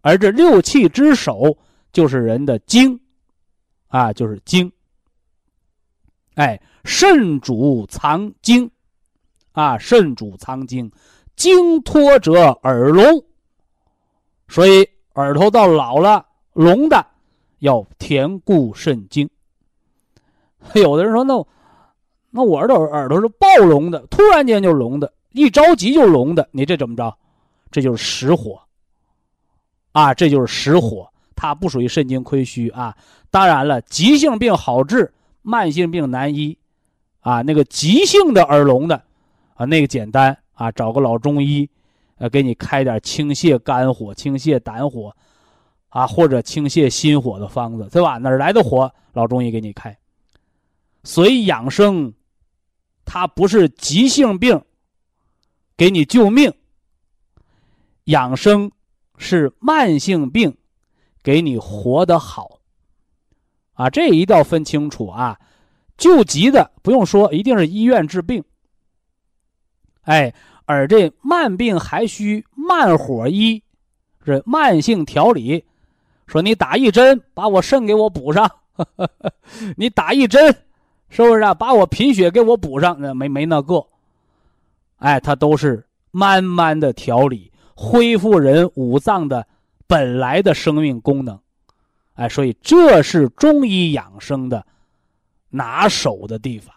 [0.00, 1.58] 而这六气之首
[1.92, 2.98] 就是人的精，
[3.88, 4.72] 啊，就是精。
[6.34, 8.70] 哎，肾主藏精，
[9.52, 10.90] 啊，肾主藏精。
[11.38, 13.24] 精脱者耳聋，
[14.48, 17.06] 所以耳朵到老了聋的，
[17.60, 19.30] 要填固肾精。
[20.74, 21.46] 有的人说：“那
[22.30, 27.16] 那我耳朵耳朵是暴聋的，突然间就聋的，一着急就聋的，你这怎么着？
[27.70, 28.60] 这就是实火
[29.92, 30.12] 啊！
[30.12, 32.96] 这就是实火，它不属于肾精亏虚啊。
[33.30, 36.58] 当然了，急性病好治，慢性病难医
[37.20, 37.42] 啊。
[37.42, 39.00] 那个急性的耳聋的
[39.54, 41.70] 啊，那个简单。”啊，找个老中医，
[42.16, 45.14] 呃，给你开点清泻肝火、清泻胆火，
[45.88, 48.18] 啊，或者清泻心火的方子，对吧？
[48.18, 48.92] 哪来的火？
[49.12, 49.96] 老中医给你开。
[51.04, 52.12] 所以养生，
[53.04, 54.60] 它不是急性病，
[55.76, 56.52] 给你救命。
[58.06, 58.72] 养生
[59.16, 60.56] 是慢性病，
[61.22, 62.58] 给你活得好。
[63.74, 65.38] 啊，这一定要分清楚啊！
[65.96, 68.42] 救急的不用说，一定是医院治病。
[70.08, 70.32] 哎，
[70.64, 73.62] 而这慢病还需慢火医，
[74.24, 75.62] 是慢性调理。
[76.26, 78.46] 说你打一针，把我肾给我补上；
[79.76, 80.46] 你打一针，
[81.10, 81.52] 是不是啊？
[81.52, 82.96] 把我贫血给我补上？
[82.98, 83.86] 那没没那个。
[84.96, 89.46] 哎，它都是慢慢的调理，恢复人五脏的
[89.86, 91.38] 本来的生命功能。
[92.14, 94.64] 哎，所以这是中医养生的
[95.50, 96.74] 拿手的地方，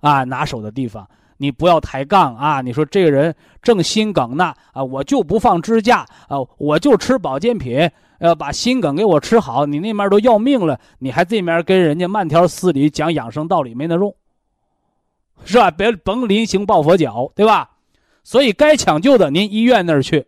[0.00, 1.06] 啊，拿手的地方。
[1.38, 2.60] 你不要抬杠啊！
[2.60, 14.14] 你说这个人正心梗呢啊，我就不放支架啊，我就吃保健品，呃，把心梗给我吃好，你那面都要命了，你还这面跟人家慢条斯理讲养生道理没那用，
[15.44, 15.70] 是吧？
[15.70, 17.70] 别甭临行抱佛脚，对吧？
[18.24, 20.26] 所以该抢救的您医院那儿去，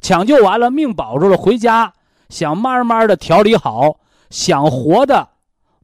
[0.00, 1.92] 抢救完了命保住了，回家
[2.28, 3.98] 想慢慢的调理好，
[4.30, 5.28] 想活的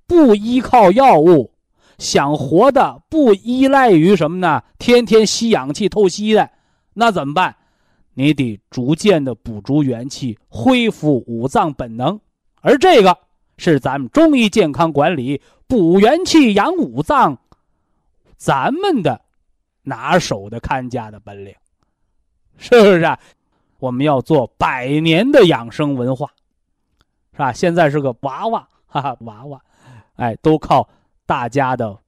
[0.07, 1.52] 不依靠药物，
[1.99, 4.63] 想活的不依赖于什么呢？
[4.79, 6.51] 天天吸氧气透析的，
[6.95, 7.57] 那怎么办？
[8.15, 12.21] 你得逐渐的补足元气，恢复五脏本能，
[12.61, 13.17] 而这个
[13.57, 17.39] 是咱们中医健康管理补元气、养五脏，
[18.37, 19.21] 咱们的
[19.83, 21.55] 拿手的看家的本领，
[22.59, 23.01] 是不是？
[23.01, 23.19] 啊？
[23.79, 26.31] 我们要做百年的养生文化，
[27.33, 27.53] 是吧？
[27.53, 29.61] 现在是个娃娃，哈哈，娃娃，
[30.17, 30.89] 哎，都靠
[31.33, 31.99] 大家的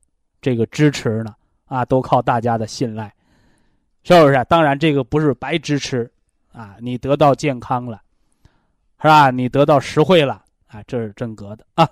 [0.43, 1.35] 这个支持呢，
[1.65, 3.11] 啊，都靠大家的信赖。
[4.03, 4.45] 是不是？
[4.51, 6.13] 当然，这个不是白支持，
[6.53, 8.03] 啊，你得到健康了，
[9.01, 9.31] 是吧？
[9.31, 11.89] 你得到实惠了，啊，这是真格的啊。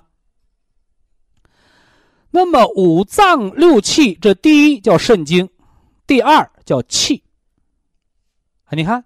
[2.33, 5.49] 那么五脏六气，这第一叫肾经，
[6.07, 7.25] 第二叫气。
[8.65, 9.03] 啊，你看，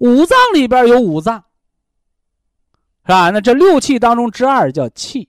[0.00, 1.44] 五脏里边有五脏，
[3.04, 3.30] 是吧？
[3.30, 5.28] 那这六气当中之二叫气。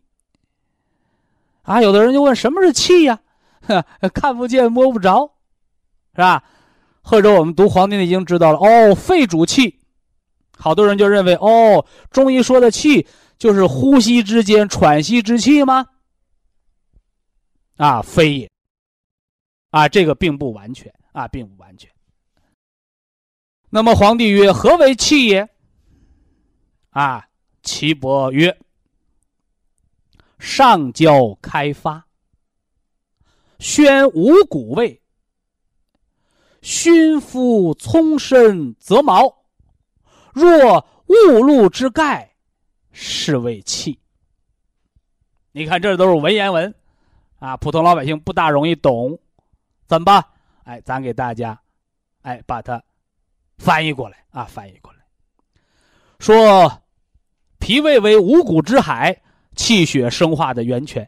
[1.69, 3.19] 啊，有的人就问，什么是气呀？
[4.11, 5.31] 看不见摸不着，
[6.15, 6.43] 是吧？
[7.03, 9.79] 或者我们读《黄帝内经》知道了哦，肺主气，
[10.57, 13.05] 好多人就认为哦，中医说的气
[13.37, 15.85] 就是呼吸之间喘息之气吗？
[17.77, 18.49] 啊，非也。
[19.69, 21.87] 啊，这个并不完全啊，并不完全。
[23.69, 25.47] 那么皇帝曰：“何为气也？”
[26.89, 27.23] 啊，
[27.61, 28.57] 岐伯曰
[30.39, 32.07] ：“上焦开发，
[33.59, 34.99] 宣五谷味。”
[36.61, 39.33] 熏肤葱身则毛，
[40.33, 42.35] 若雾露之盖，
[42.91, 43.97] 是为气。
[45.53, 46.75] 你看，这都是文言文，
[47.39, 49.17] 啊，普通老百姓不大容易懂，
[49.87, 50.25] 怎么办？
[50.65, 51.57] 哎，咱给大家，
[52.23, 52.83] 哎，把它
[53.57, 54.99] 翻译过来啊，翻译过来，
[56.19, 56.83] 说，
[57.57, 59.21] 脾胃为五谷之海，
[59.59, 61.03] 气血生化的源泉，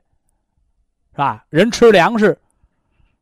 [1.14, 1.46] 是吧？
[1.50, 2.38] 人吃粮食，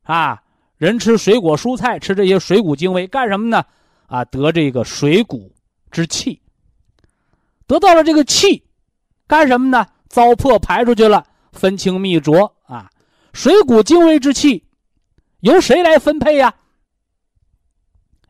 [0.01, 0.41] 啊。
[0.77, 3.63] 人吃水果蔬菜，吃这些水谷精微干什么呢？
[4.07, 5.53] 啊，得这个水谷
[5.91, 6.41] 之气。
[7.67, 8.63] 得到了这个气，
[9.27, 9.85] 干什么呢？
[10.07, 12.89] 糟粕排出去了，分清泌浊啊。
[13.33, 14.65] 水谷精微之气，
[15.41, 16.55] 由谁来分配呀？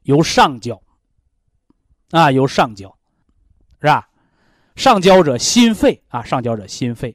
[0.04, 0.82] 由上焦。
[2.10, 2.94] 啊，由上焦，
[3.80, 4.09] 是吧？
[4.80, 7.13] 上焦者心肺啊，上焦者心肺，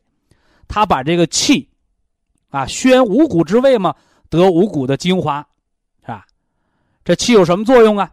[0.68, 1.66] 他把这个气，
[2.50, 3.96] 啊，宣五谷之味嘛。
[4.28, 5.40] 得五谷的精华，
[6.02, 6.26] 是吧？
[7.04, 8.12] 这气有什么作用啊？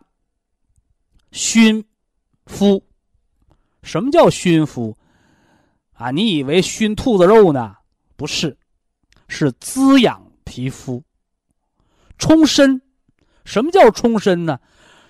[1.34, 1.84] 熏
[2.46, 2.82] 肤。
[3.84, 4.96] 什么叫熏肤？
[5.94, 7.76] 啊，你以为熏兔子肉呢？
[8.16, 8.58] 不是，
[9.28, 11.04] 是滋养皮肤、
[12.18, 12.82] 充身。
[13.44, 14.58] 什么叫充身呢？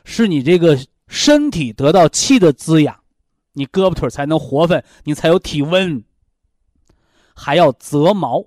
[0.03, 3.00] 是你这个身体得到气的滋养，
[3.53, 6.03] 你胳膊腿才能活泛，你才有体温。
[7.33, 8.45] 还要择毛，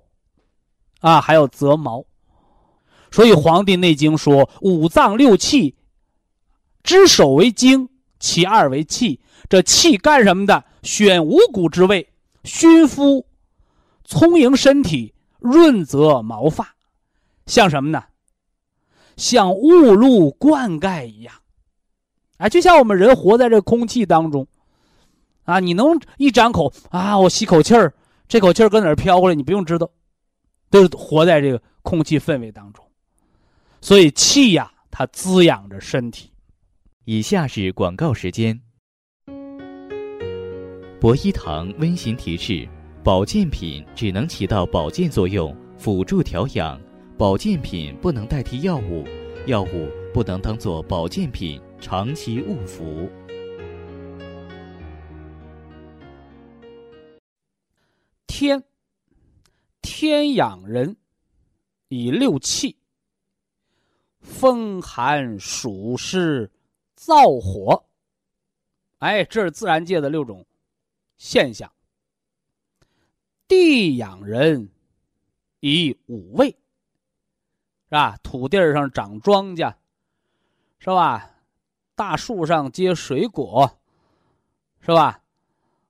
[1.01, 2.05] 啊，还要择毛。
[3.11, 5.75] 所以《黄帝内经》说：“五脏六气，
[6.83, 7.89] 之首为精，
[8.19, 9.19] 其二为气。
[9.47, 10.63] 这气干什么的？
[10.83, 12.13] 选五谷之味，
[12.43, 13.25] 熏肤，
[14.03, 16.75] 充盈身体，润泽毛发，
[17.45, 18.03] 像什么呢？
[19.17, 21.33] 像雾露灌溉一样。
[22.37, 24.47] 哎，就像我们人活在这空气当中，
[25.45, 27.93] 啊，你能一张口啊，我吸口气儿，
[28.27, 29.35] 这口气儿搁哪儿飘过来？
[29.35, 29.89] 你不用知道，
[30.69, 32.83] 都活在这个空气氛围当中。”
[33.79, 36.31] 所以气呀，它滋养着身体。
[37.05, 38.59] 以下是广告时间。
[40.99, 42.67] 博一堂温馨提示：
[43.03, 46.79] 保健品只能起到保健作用，辅助调养；
[47.15, 49.05] 保健品不能代替药物，
[49.45, 53.07] 药物不能当做保健品长期误服。
[58.37, 58.61] 天，
[59.81, 60.97] 天养人，
[61.87, 62.77] 以六气。
[64.19, 66.51] 风寒暑湿
[66.97, 67.85] 燥火，
[68.97, 70.45] 哎，这是自然界的六种
[71.15, 71.71] 现象。
[73.47, 74.69] 地养人
[75.61, 78.17] 以五味，是吧？
[78.21, 79.73] 土地上长庄稼，
[80.79, 81.31] 是吧？
[81.95, 83.79] 大树上结水果，
[84.81, 85.21] 是吧？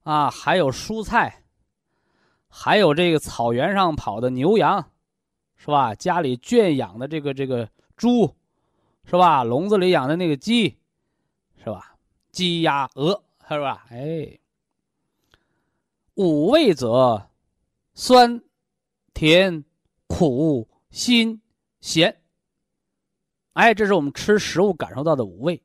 [0.03, 1.43] 啊，还有蔬菜，
[2.57, 4.91] 还有这个草原上跑的牛羊，
[5.57, 5.93] 是吧？
[5.93, 7.69] 家里圈养的这个这个。
[7.97, 8.35] 猪，
[9.05, 9.45] 是吧？
[9.45, 10.77] 笼子里养的那个鸡，
[11.63, 11.95] 是吧？
[12.29, 13.85] 鸡鸭鹅，是吧？
[13.89, 14.37] 哎，
[16.15, 17.29] 五味者，
[17.93, 18.41] 酸、
[19.13, 19.63] 甜、
[20.07, 21.41] 苦、辛、
[21.79, 22.21] 咸。
[23.53, 25.63] 哎，这是我们吃食物感受到的五味。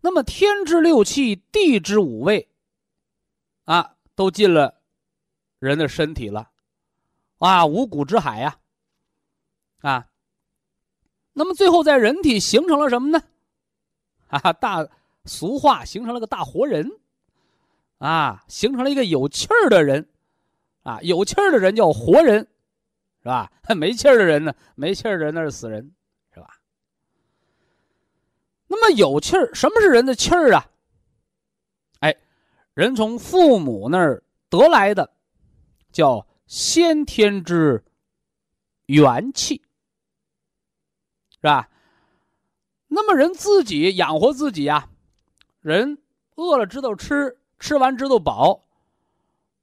[0.00, 2.48] 那么天之六气，地之五味，
[3.64, 4.75] 啊，都进了
[5.58, 6.50] 人的身体了，
[7.38, 8.58] 啊，五谷之海呀，
[9.80, 10.06] 啊，
[11.32, 13.22] 那么最后在人体形成了什么呢？
[14.28, 14.86] 啊，大
[15.24, 16.90] 俗话形成了个大活人，
[17.98, 20.08] 啊，形成了一个有气儿的人，
[20.82, 22.46] 啊，有气儿的人叫活人，
[23.22, 23.50] 是吧？
[23.76, 24.54] 没气儿的人呢？
[24.74, 25.92] 没气儿的人那是死人。
[26.32, 26.50] 是吧
[28.66, 30.66] 那么有气儿，什么是人的气儿啊？
[32.00, 32.14] 哎，
[32.74, 35.10] 人从父母那儿得来的，
[35.96, 37.82] 叫先天之
[38.84, 39.62] 元气，
[41.30, 41.70] 是吧？
[42.86, 44.90] 那么人自己养活自己呀，
[45.60, 45.96] 人
[46.34, 48.62] 饿了知道吃，吃完知道饱，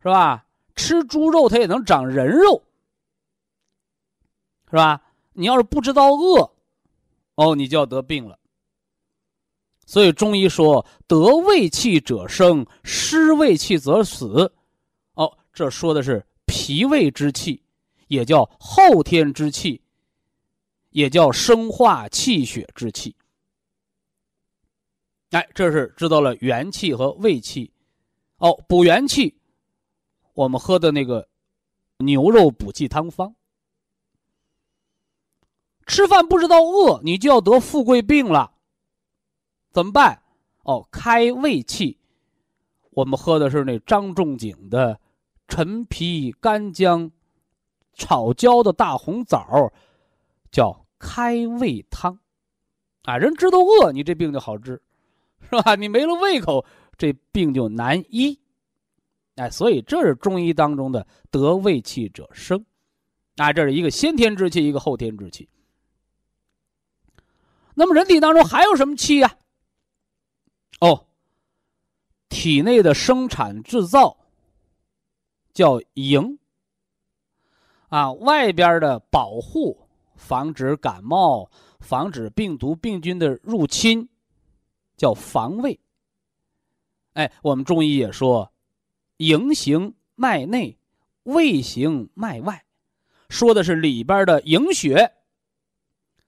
[0.02, 0.48] 是吧？
[0.76, 2.64] 吃猪肉它也能长人肉，
[4.72, 5.04] 是吧？
[5.34, 6.52] 你要是不知道饿，
[7.36, 8.40] 哦，你就要得病了。
[9.86, 14.52] 所以中医说得胃气者生，失胃气则死。
[15.54, 17.62] 这说的是脾胃之气，
[18.08, 19.82] 也叫后天之气，
[20.90, 23.16] 也叫生化气血之气。
[25.30, 27.72] 哎，这是知道了元气和胃气。
[28.38, 29.36] 哦，补元气，
[30.34, 31.28] 我们喝的那个
[31.98, 33.34] 牛肉补气汤方。
[35.86, 38.54] 吃饭不知道饿，你就要得富贵病了。
[39.72, 40.24] 怎么办？
[40.64, 42.00] 哦，开胃气。
[42.92, 45.00] 我们喝的是那张仲景的
[45.48, 47.12] 陈皮干姜
[47.94, 49.72] 炒焦的大红枣，
[50.52, 52.18] 叫开胃汤。
[53.04, 54.82] 啊，人知道饿，你这病就好治，
[55.42, 55.76] 是吧？
[55.76, 56.66] 你没了胃口，
[56.98, 58.40] 这病就难医。
[59.36, 62.66] 哎，所以这是中医当中的得胃气者生。
[63.36, 65.50] 啊，这是一个先天之气，一个后天之气。
[67.74, 69.36] 那么人体当中还有什么气呀？
[70.80, 71.08] 哦，
[72.30, 74.16] 体内的生产制造
[75.54, 76.40] 叫营
[77.90, 81.50] 啊，外边的保护，防止感冒、
[81.80, 84.10] 防止病毒病菌的入侵，
[84.98, 85.80] 叫防卫。
[87.14, 88.52] 哎，我们中医也说，
[89.18, 90.76] 营行脉内，
[91.24, 92.66] 卫行脉外，
[93.30, 95.14] 说的是里边的营血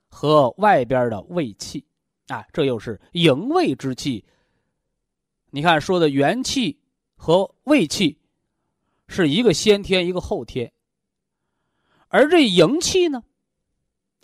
[0.08, 1.84] 和外边的卫气
[2.28, 4.24] 啊，这又是营卫之气。
[5.50, 6.80] 你看，说的元气
[7.16, 8.20] 和胃气
[9.08, 10.72] 是一个先天，一个后天，
[12.08, 13.24] 而这营气呢，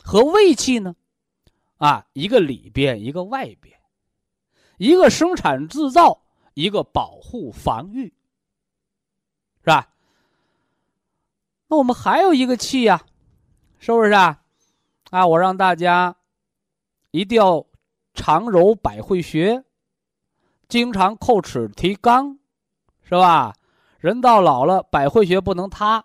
[0.03, 0.95] 和胃气呢，
[1.77, 3.79] 啊，一个里边，一个外边，
[4.77, 6.23] 一个生产制造，
[6.53, 8.13] 一个保护防御，
[9.59, 9.93] 是吧？
[11.67, 13.05] 那我们还有一个气呀，
[13.79, 14.41] 是不是啊？
[15.09, 16.15] 啊，我让大家
[17.11, 17.65] 一定要
[18.13, 19.63] 常揉百会穴。
[20.67, 22.38] 经常叩齿提肛，
[23.03, 23.53] 是吧？
[24.02, 26.04] 人到老了，百会穴不能塌；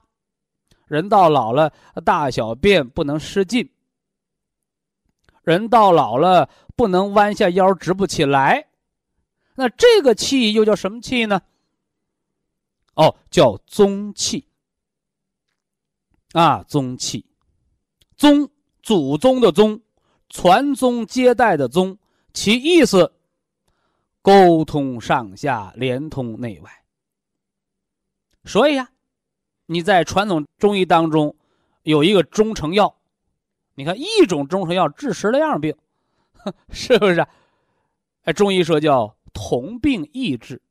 [0.87, 1.73] 人到老了，
[2.05, 3.67] 大小便不能失禁；
[5.43, 8.69] 人到老了，不能弯下腰直不起来。
[9.55, 11.41] 那这个气又叫什么气呢？
[12.95, 14.47] 哦，叫宗气。
[16.33, 17.25] 啊，宗气，
[18.15, 18.51] 宗
[18.83, 19.81] 祖宗的宗，
[20.29, 21.97] 传宗接代的宗，
[22.35, 23.11] 其意思。
[24.21, 26.71] 沟通上下，连通内外。
[28.47, 28.89] 所以呀，
[29.67, 31.37] 你在传统中医当中
[31.83, 32.97] 有一个中成药，
[33.75, 35.77] 你看一种中成药治十来样病，
[36.71, 37.27] 是不是？
[38.23, 40.63] 哎，中医说叫同病异治，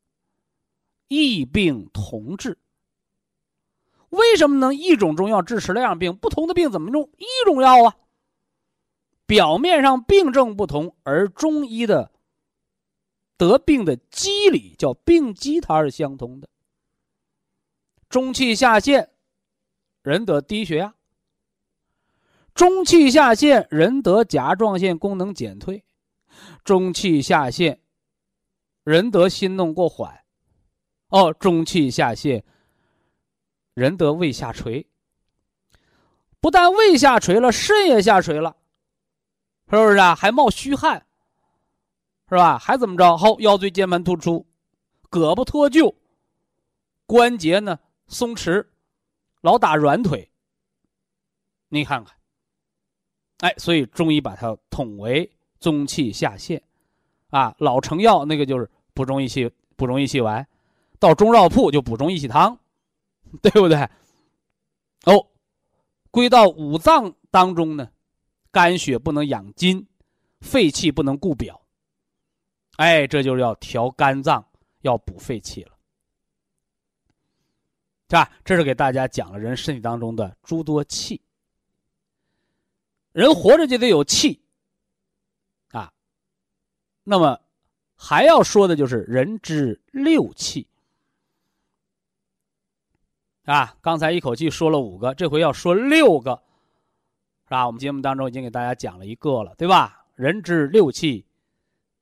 [1.10, 2.58] 异病同治。
[4.10, 6.16] 为什么能一种中药治十来样病？
[6.16, 7.96] 不同的病怎么用一种药啊？
[9.26, 12.12] 表面上病症不同，而中医的。
[13.38, 16.48] 得病的机理叫病机，它是相同的。
[18.16, 19.10] 中气下陷，
[20.02, 20.94] 人得低血压；
[22.54, 25.84] 中气下陷，人得甲状腺功能减退；
[26.64, 27.82] 中气下陷，
[28.86, 30.10] 人得心动过缓；
[31.10, 32.46] 哦，中气下陷，
[33.74, 34.88] 人得胃下垂。
[36.40, 38.56] 不但胃下垂了，肾也下垂了，
[39.70, 40.16] 是不是啊？
[40.16, 41.06] 还冒虚汗。
[42.30, 42.58] 是吧？
[42.58, 43.18] 还怎么着？
[43.18, 44.48] 好，腰椎间盘突出，
[45.12, 45.94] 胳膊脱臼，
[47.06, 48.66] 关节呢松弛，
[49.42, 50.30] 老打软腿。
[51.70, 52.16] 你看看，
[53.40, 55.30] 哎，所以中医把它统为
[55.60, 56.62] 中气下陷，
[57.30, 60.48] 啊，老成药那个就是补中益气补中益气丸，
[61.00, 62.58] 到中药铺就补中益气汤，
[63.42, 63.78] 对不对？
[65.06, 65.28] 哦，
[66.12, 67.92] 归到五脏当中呢，
[68.52, 69.86] 肝血不能养筋，
[70.40, 71.62] 肺气不能固表。
[72.78, 74.48] 哎，这就是要调肝脏，
[74.82, 75.75] 要补肺气了，
[78.10, 78.32] 是吧？
[78.44, 81.20] 这是给大家讲了人身体当中的诸多气。
[83.12, 84.42] 人活着就得有气，
[85.72, 85.92] 啊，
[87.04, 87.40] 那么
[87.96, 90.68] 还要说的就是人之六气。
[93.46, 96.32] 啊，刚才一口气说了五个，这回要说六个，
[97.46, 97.66] 是吧？
[97.66, 100.06] 我们节目当中已经给大家讲了一个了，对吧？
[100.16, 101.26] 人之六气：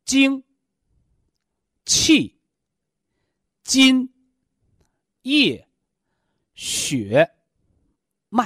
[0.06, 0.44] 精、
[1.86, 2.36] 气、
[3.64, 4.10] 筋、
[5.24, 5.68] 液、
[6.54, 7.30] 血、
[8.30, 8.46] 脉，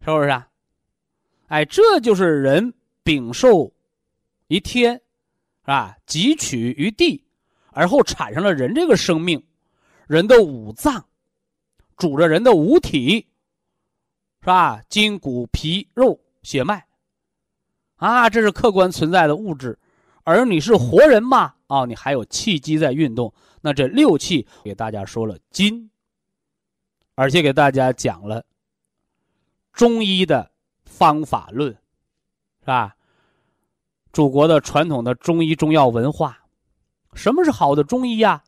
[0.00, 0.48] 是不是啊？
[1.48, 2.72] 哎，这就是人
[3.02, 3.72] 禀受
[4.46, 5.96] 于天，是吧？
[6.06, 7.24] 汲取于地，
[7.72, 9.44] 而后产生了人这个生命。
[10.06, 11.04] 人的五脏，
[11.96, 13.20] 主着人的五体，
[14.40, 14.82] 是吧？
[14.88, 16.86] 筋骨皮肉血脉，
[17.96, 19.78] 啊，这是客观存在的物质。
[20.22, 21.54] 而你是活人嘛？
[21.66, 23.32] 啊，你还有气机在运动。
[23.60, 25.89] 那这六气给大家说了筋，
[27.20, 28.42] 而且给大家讲了
[29.74, 30.50] 中医的
[30.86, 31.70] 方法论，
[32.60, 32.96] 是吧？
[34.10, 36.38] 祖国的传统的中医中药文化，
[37.12, 38.42] 什么是好的中医呀？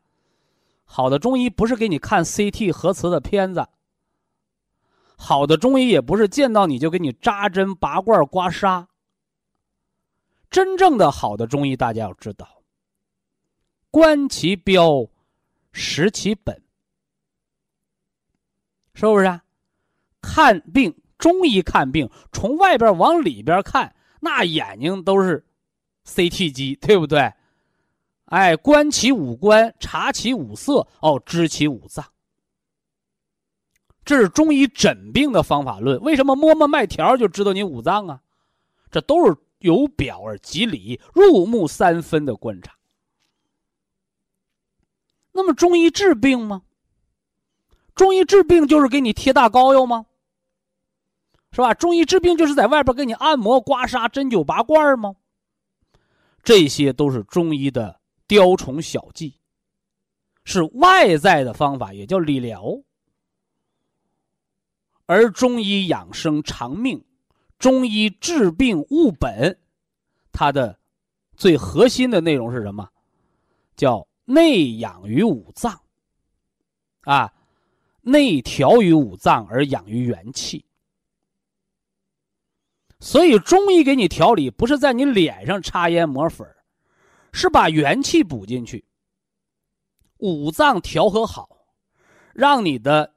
[0.86, 3.68] 好的中医不是给你看 CT 核磁的片子，
[5.18, 8.86] 好的中医也不是见到你就给你扎针拔罐刮痧。
[10.48, 12.62] 真正的好的中医，大家要知道，
[13.90, 15.06] 观其标，
[15.72, 16.62] 识其本，
[18.94, 19.40] 是不是？
[20.20, 25.44] 看病，中医看病从外边往里边看，那眼睛都是
[26.04, 27.32] CT 机，对不对？
[28.26, 32.04] 哎，观其五官，察其五色，哦，知其五脏。
[34.04, 36.00] 这是中医诊病的方法论。
[36.00, 38.20] 为什么摸摸脉条就知道你五脏啊？
[38.90, 42.74] 这都是由表而及里，入木三分的观察。
[45.32, 46.62] 那么中医治病吗？
[47.94, 50.06] 中医治病就是给你贴大膏药吗？
[51.52, 51.74] 是吧？
[51.74, 55.14] 中医治病就是在外边给你按摩、刮痧、针灸、拔罐吗？
[56.42, 58.00] 这些都是中医的。
[58.28, 59.38] 雕虫小技，
[60.44, 62.64] 是外在的方法，也叫理疗。
[65.04, 67.04] 而中医养生长命，
[67.58, 69.58] 中医治病务本，
[70.32, 70.78] 它的
[71.36, 72.88] 最核心的内容是什么？
[73.76, 75.78] 叫内养于五脏，
[77.02, 77.30] 啊，
[78.02, 80.64] 内调于五脏而养于元气。
[83.00, 86.46] 所以中医给你调理，不是在你脸上擦烟抹粉
[87.32, 88.84] 是把元气补进去，
[90.18, 91.48] 五脏调和好，
[92.32, 93.14] 让你的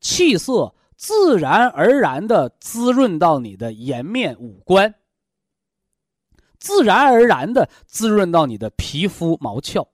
[0.00, 4.94] 气色自然而然的滋润到你的颜面五官，
[6.58, 9.88] 自然而然的滋润到你的皮肤毛窍。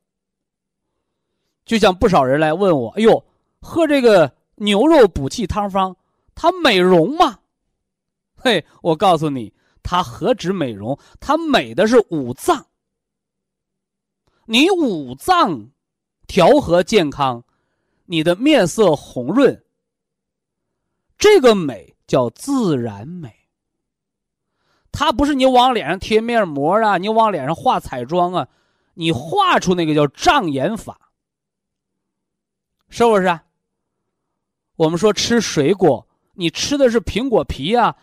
[1.64, 3.24] 就像不少人来问我：“哎呦，
[3.64, 5.96] 喝这个牛肉补气汤方，
[6.34, 7.38] 它美容吗？”
[8.36, 12.66] 嘿，我告诉你，它何止美容，它美的是五脏。
[14.44, 15.70] 你五脏
[16.26, 17.42] 调和健康，
[18.04, 19.64] 你的面色红润，
[21.16, 23.34] 这个美叫自然美。
[24.92, 28.48] 它不是你往脸上贴面膜啊，你往脸上画彩妆啊，
[28.92, 31.10] 你画出那个叫障眼法，
[32.90, 33.42] 是不是啊？
[34.76, 37.96] 我们说吃水果，你吃的是苹果皮啊，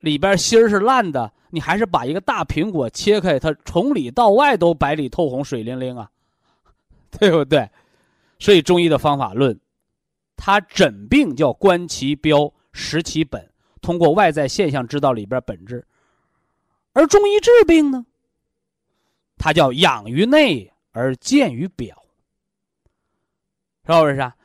[0.00, 1.32] 里边芯儿是烂的。
[1.50, 6.10] 你还是把一个大苹果切开，它从里到外都白里透红、水灵灵啊，
[7.18, 7.70] 对不对？
[8.38, 9.58] 所以中医的方法论，
[10.36, 13.48] 它诊病叫观其标、识其本，
[13.80, 15.80] 通过外在现象知道里边本质；
[16.92, 18.04] 而中医治病呢，
[19.38, 21.96] 它叫养于内而见于表，
[23.86, 24.36] 是不是啊？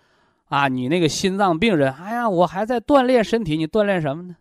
[0.51, 4.35] 啊，你那个心脏病人，哎呀，我还在锻炼身体，你锻炼什么呢？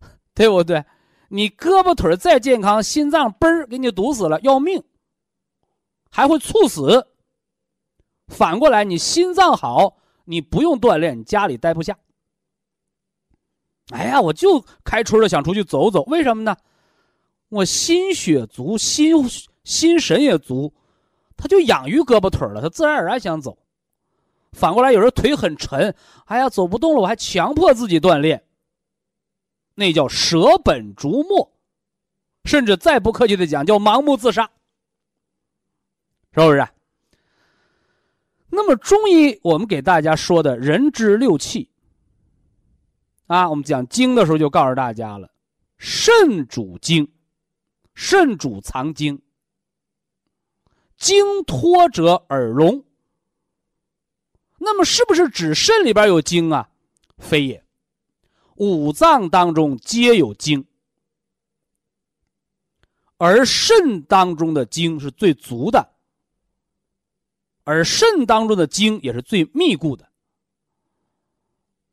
[0.32, 0.84] 对不对？
[1.28, 4.80] 你胳膊腿再健康，心脏嘣儿给你堵死了，要命，
[6.08, 7.08] 还会猝死。
[8.28, 11.98] 反过来，你心脏好，你不用锻炼，你家里待不下。
[13.90, 16.56] 哎呀，我就开春了，想出去走走，为什么呢？
[17.48, 19.16] 我心血足，心
[19.64, 20.72] 心神也足，
[21.36, 23.58] 他就养于胳膊腿了，他自然而然想走。
[24.52, 25.94] 反过来，有人腿很沉，
[26.24, 28.44] 哎呀，走不动了，我还强迫自己锻炼。
[29.74, 31.52] 那叫舍本逐末，
[32.44, 34.50] 甚至再不客气的讲，叫盲目自杀，
[36.32, 36.66] 是不是？
[38.50, 41.70] 那么中医我们给大家说的人之六气
[43.26, 45.30] 啊，我们讲经的时候就告诉大家了，
[45.76, 47.12] 肾主精，
[47.94, 49.20] 肾主藏精，
[50.96, 52.82] 精脱者耳聋。
[54.58, 56.68] 那么是不是指肾里边有精啊？
[57.16, 57.64] 非也，
[58.56, 60.66] 五脏当中皆有精。
[63.16, 65.88] 而肾当中的精是最足的，
[67.64, 70.08] 而肾当中的精也是最密固的。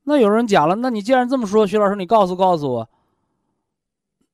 [0.04, 2.90] 那有人讲了，那你既然这么说，徐老师，你告诉告诉我，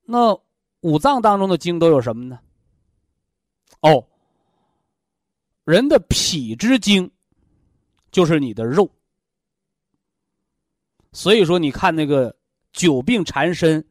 [0.04, 0.38] 那
[0.82, 2.40] 五脏当中的精都有什么呢？
[3.80, 4.06] 哦，
[5.64, 7.10] 人的脾之精
[8.12, 8.90] 就是你的肉。
[11.14, 12.36] 所以说，你看那个
[12.72, 13.86] 久病缠身、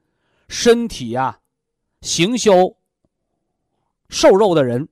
[0.48, 1.40] 身体呀、
[2.02, 2.52] 行销。
[4.12, 4.88] 瘦肉的人，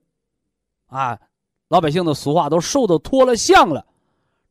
[0.85, 1.19] 啊，
[1.67, 3.85] 老百姓的俗话都瘦的脱了相了，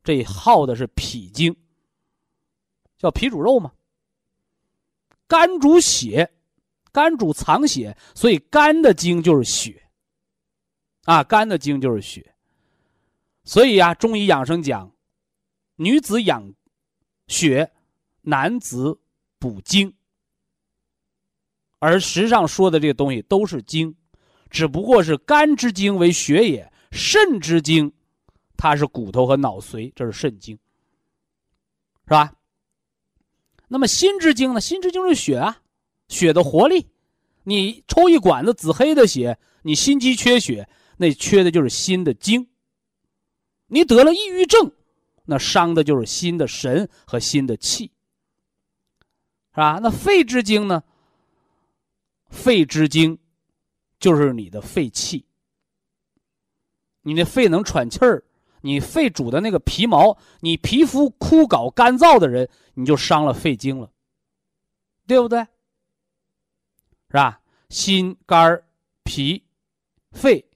[0.05, 1.57] 这耗的是脾经，
[2.99, 3.73] 叫脾主肉嘛。
[5.27, 6.31] 肝主血，
[6.93, 9.83] 肝主藏血，所以肝的精就是血。
[11.05, 12.35] 啊，肝的精就是血。
[13.49, 14.93] 所以呀，中医养生讲，
[15.77, 16.53] 女子养
[17.29, 17.73] 血，
[18.21, 19.01] 男子
[19.39, 19.95] 补精。
[21.79, 23.97] 而实际上说的这个东西都是精。
[24.51, 27.91] 只不过是肝之精为血也，肾之精，
[28.55, 30.59] 它是骨头和脑髓，这是肾精，
[32.05, 32.35] 是吧？
[33.67, 34.61] 那么心之精呢？
[34.61, 35.63] 心之精是血啊，
[36.09, 36.87] 血的活力。
[37.45, 40.69] 你抽一管子紫黑的血，你心肌缺血，
[40.99, 42.47] 那缺的就是心的精。
[43.69, 44.73] 你得了抑郁症，
[45.25, 47.93] 那伤的就是心的神和心的气，
[49.53, 49.79] 是吧？
[49.83, 50.83] 那肺之精呢？
[52.29, 53.19] 肺之精。
[54.01, 55.25] 就是你的肺气，
[57.03, 58.23] 你的肺能喘气儿，
[58.61, 63.91] 你肺主的那个皮毛，你皮肤枯槁干燥的人，你就伤了肺经了，
[65.05, 65.41] 对不对？
[67.09, 67.41] 是吧？
[67.71, 68.63] 心、肝、
[69.03, 69.43] 脾、
[70.13, 70.49] 肺、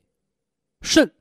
[0.83, 1.13] 肾，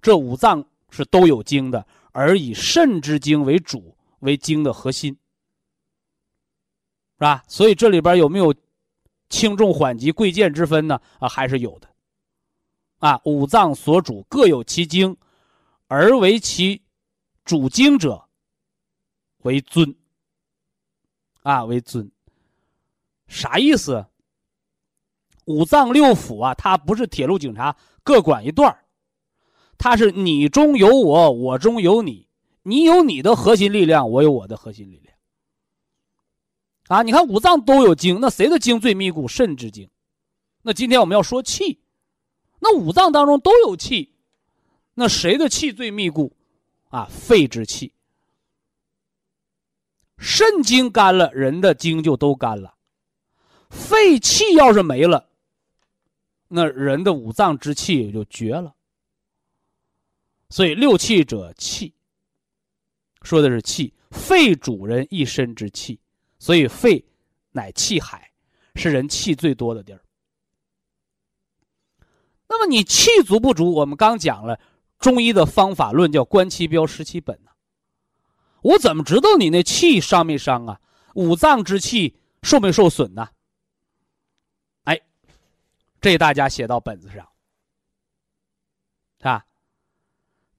[0.00, 5.16] 这五脏是都有精的，而以肾之精为主，为精的核心，
[7.14, 7.42] 是吧？
[7.48, 8.54] 所以这里边有没有？
[9.32, 11.00] 轻重缓急贵贱之分呢？
[11.20, 11.88] 啊，还是有的。
[12.98, 15.16] 啊，五脏所主各有其精，
[15.86, 16.82] 而为其
[17.44, 18.24] 主精者
[19.42, 19.94] 为尊。
[21.44, 22.10] 啊，为尊。
[23.28, 24.04] 啥意思？
[25.44, 28.76] 五脏六腑啊，它不是铁路警察各管一段
[29.82, 32.28] 它是你中有我，我中有你，
[32.64, 35.16] 你有你的核心力量，我有我的核心力量。
[36.88, 39.26] 啊，你看五脏都有精，那谁的精最密固？
[39.26, 39.88] 肾之精。
[40.60, 41.80] 那今天我们要说气，
[42.58, 44.12] 那五脏当中都有气，
[44.92, 46.36] 那谁的气最密固？
[46.90, 47.94] 啊，肺之气。
[50.18, 52.74] 肾精干了，人的精就都干了。
[53.70, 55.30] 肺气要是没了，
[56.48, 58.74] 那人的五脏之气也就绝了。
[60.50, 61.94] 所以六气者气，
[63.22, 65.98] 说的是气，肺主人一身之气。
[66.38, 67.04] 所以肺
[67.52, 68.32] 乃气海，
[68.74, 70.02] 是人气最多的地儿。
[72.48, 73.72] 那么你气足不足？
[73.72, 74.58] 我们刚讲了
[74.98, 77.50] 中医的方法论，叫观其标，识其本呢。
[78.62, 80.80] 我怎么知道你那气伤没伤啊？
[81.14, 83.28] 五脏之气受没受损呢？
[84.84, 85.00] 哎，
[86.00, 87.28] 这大家写到本子上，
[89.20, 89.44] 啊，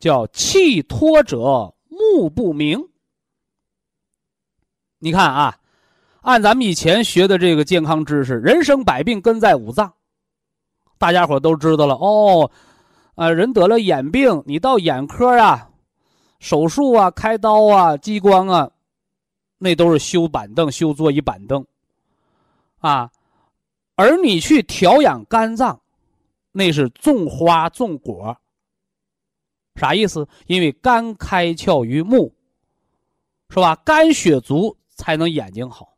[0.01, 2.89] 叫气脱者目不明。
[4.99, 5.57] 你看啊。
[6.23, 9.91] 按咱们以前学的这个健康知识，人生百病根在五脏，
[10.99, 12.51] 大家伙都知道了哦。
[13.15, 15.71] 啊，人得了眼病，你到眼科啊，
[16.37, 18.69] 手术啊，开刀啊，激光啊，
[19.57, 21.65] 那都是修板凳、修座椅板凳，
[22.81, 23.09] 啊，
[23.95, 25.81] 而你去调养肝脏，
[26.51, 28.37] 那是种花种果。
[29.75, 30.27] 啥意思？
[30.47, 32.35] 因为肝开窍于目，
[33.49, 33.75] 是吧？
[33.77, 35.97] 肝血足才能眼睛好。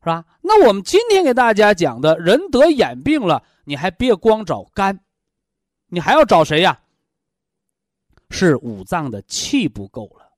[0.00, 0.24] 是吧？
[0.42, 5.00] 那我们今天给大家讲的人得眼病了，你还别光找肝，
[5.86, 6.78] 你还要找谁呀？
[8.28, 10.32] 是五脏的气不够了。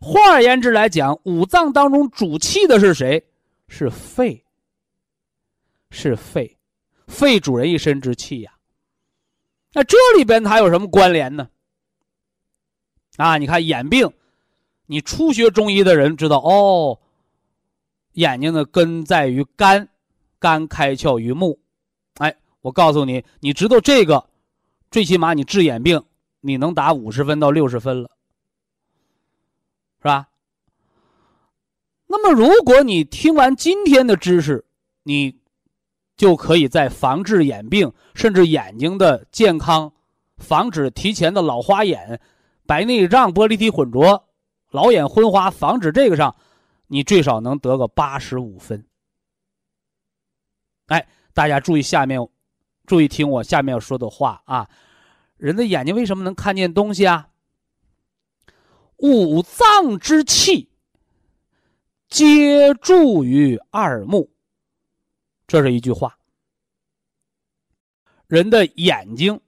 [0.00, 3.26] 换而言之来讲，五脏当中主气的是谁？
[3.68, 4.44] 是肺。
[5.90, 6.58] 是肺，
[7.06, 8.53] 肺主人一身之气呀。
[9.74, 11.48] 那这里边它有什么关联呢？
[13.16, 14.10] 啊，你看眼病，
[14.86, 16.98] 你初学中医的人知道哦。
[18.12, 19.88] 眼睛的根在于肝，
[20.38, 21.58] 肝开窍于目。
[22.18, 24.28] 哎，我告诉你，你知道这个，
[24.90, 26.04] 最起码你治眼病，
[26.40, 28.10] 你能打五十分到六十分了，
[29.98, 30.28] 是吧？
[32.06, 34.64] 那么，如果你听完今天的知识，
[35.02, 35.40] 你
[36.16, 39.92] 就可以在防治眼病，甚至眼睛的健康，
[40.38, 42.20] 防止提前的老花眼、
[42.66, 44.28] 白内障、玻璃体混浊、
[44.70, 46.34] 老眼昏花，防止这个上，
[46.86, 48.84] 你最少能得个八十五分。
[50.86, 52.20] 哎，大家注意下面，
[52.86, 54.68] 注意听我下面要说的话啊！
[55.36, 57.28] 人的眼睛为什么能看见东西啊？
[58.98, 60.70] 五脏之气
[62.08, 64.30] 皆注于二目，
[65.54, 66.18] 这是一句话。
[68.26, 69.40] 人的眼睛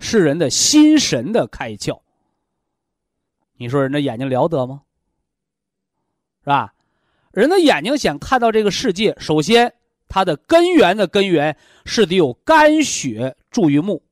[0.00, 2.02] 是人的心神的开窍。
[3.58, 4.82] 你说人的眼睛了得吗？
[6.40, 6.74] 是吧？
[7.30, 9.72] 人的眼睛想看到这个世界，首先。
[10.08, 14.04] 它的根源的根源是得有肝血注于目，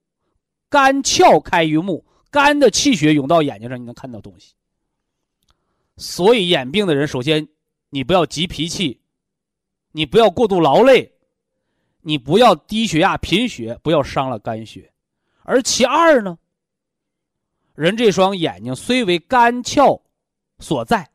[0.69, 4.55] 肝窍开于目，肝的气血涌到眼睛上，你能看到东西。
[5.97, 7.47] 所以眼病的人，首先
[7.91, 9.01] 你不要急脾气，
[9.97, 11.13] 你不要过度劳累，
[12.01, 14.93] 你不要低血压贫血，不要伤了肝血。
[15.45, 16.37] 而其二呢，
[17.77, 20.03] 人这双眼睛虽为肝窍
[20.59, 21.09] 所在，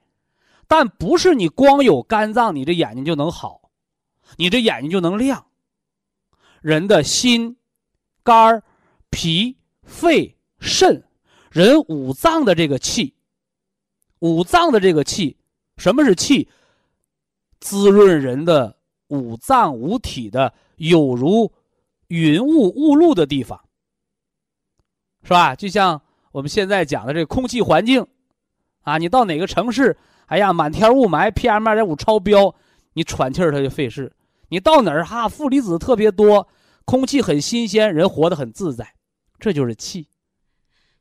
[0.65, 3.69] 但不是你光有肝脏，你这眼睛就能好。
[4.37, 5.45] 你这眼睛就能亮。
[6.61, 7.57] 人的心、
[8.23, 8.63] 肝、
[9.09, 11.03] 脾、肺、肾，
[11.51, 13.13] 人五脏的这个气，
[14.19, 15.35] 五脏的这个气，
[15.75, 16.47] 什么是气？
[17.59, 21.51] 滋润人的五脏五体的，有如
[22.07, 23.59] 云雾雾露的地方，
[25.23, 25.55] 是吧？
[25.55, 26.01] 就像
[26.31, 28.05] 我们现在讲的这空气环境，
[28.81, 29.97] 啊，你到哪个城市，
[30.27, 32.55] 哎呀，满天雾霾，PM 二点五超标，
[32.93, 34.13] 你喘气儿它就费事。
[34.49, 35.27] 你到哪儿哈？
[35.27, 36.47] 负离子特别多，
[36.85, 38.95] 空气很新鲜，人活得很自在，
[39.39, 40.07] 这就是气。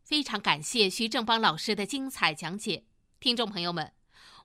[0.02, 2.84] 非常感谢徐正邦老师的精彩讲解，
[3.20, 3.92] 听众朋友们，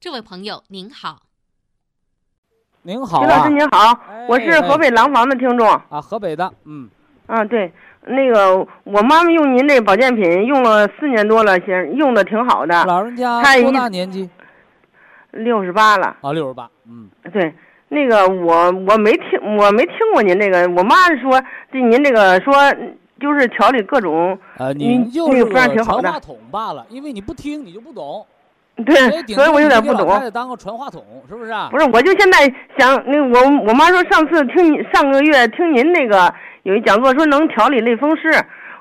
[0.00, 1.22] 这位朋友您好。
[2.82, 6.88] 您好，徐老师您好，我是河北廊坊的听众啊，河北的，嗯，
[7.26, 7.72] 啊对，
[8.06, 12.84] 那个我妈妈用您这保健品用了四年多了，先用的挺好的。
[12.84, 14.30] 老人家多大年纪？
[15.32, 16.16] 六十八了。
[16.20, 17.52] 啊，六十八，嗯，对。
[17.88, 21.42] 那个我我没听我没听过您这个，我妈说
[21.72, 22.54] 这您这个说
[23.18, 25.50] 就是调理各种呃，您就是个
[25.82, 28.24] 传话筒罢了，因为你不听你就不懂。
[28.86, 30.08] 对，所以我有点不懂。
[30.08, 31.52] 还得当个传话筒，是不是？
[31.70, 38.30] 不是，我就现在想那我我妈说上次听你上个月听您那个有一讲座说能调理类风湿，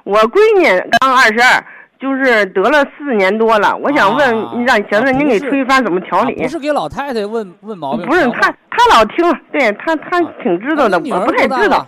[0.04, 1.64] 我闺女刚二十二。
[2.00, 6.44] 就是得了四年多了，我想问，让想让您给出一方怎么调理？
[6.44, 8.06] 不是给老太太问问毛病。
[8.06, 11.88] 不是她，她老听，对她她挺知道的，我不太知道。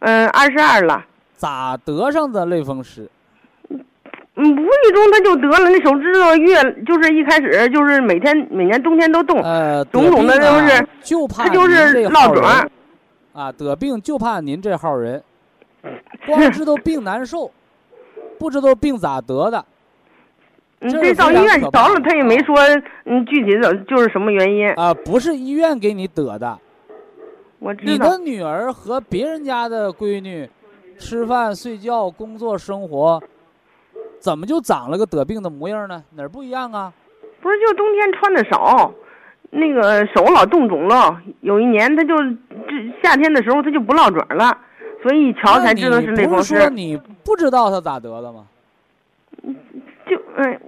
[0.00, 1.02] 嗯，二十二了。
[1.34, 3.08] 咋得上的类风湿？
[4.36, 10.86] 嗯，无意中他就得了，那手指头越就是一开始就是每天每年冬天都冻，呃，种种的就是，
[11.34, 12.44] 他就是落肿。
[13.32, 15.22] 啊，得病就怕您这号人，
[16.26, 17.50] 光知道病难受。
[18.38, 19.64] 不知道病咋得的，
[20.80, 22.54] 你，这到医院找了，他也没说，
[23.06, 24.92] 嗯，具体的就是什么原因啊？
[24.92, 26.58] 不是医院给你得的，
[27.58, 27.92] 我知道。
[27.92, 30.46] 你的女儿和别人家的闺女，
[30.98, 33.22] 吃饭、睡觉、工作、生活，
[34.18, 36.02] 怎么就长了个得病的模样呢？
[36.14, 36.92] 哪儿不一样啊？
[37.40, 38.92] 不是，就冬天穿的少，
[39.50, 41.20] 那个手老冻肿了。
[41.42, 44.58] 有一年，他就这夏天的时候，他就不落肿了。
[45.02, 46.54] 所以一瞧才知道是类风湿。
[46.54, 48.46] 不是说你不知道他咋得的吗？
[50.08, 50.58] 就哎，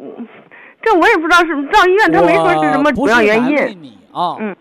[0.82, 3.82] 这我也不知道是到医院他没说是什么主要原因。
[3.82, 4.56] 你啊，嗯，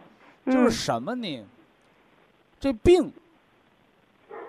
[0.46, 1.46] 就是什么呢？
[2.60, 3.12] 这病，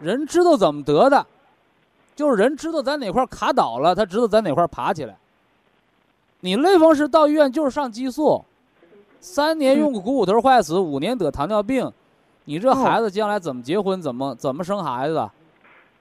[0.01, 1.27] 人知道怎么得的，
[2.19, 5.15] 就是人知道在哪块卡倒了，他知道在哪块爬起来。
[6.41, 8.45] 你类风湿到医院就是上激素，
[9.21, 11.89] 三年用个股骨头坏死，五年得糖尿病。
[12.47, 14.03] 你这孩子将来怎么结婚？
[14.03, 15.31] 怎么怎么生孩子？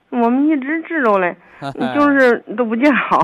[0.09, 1.37] 我们一直治着嘞，
[1.93, 3.21] 就是都不见好。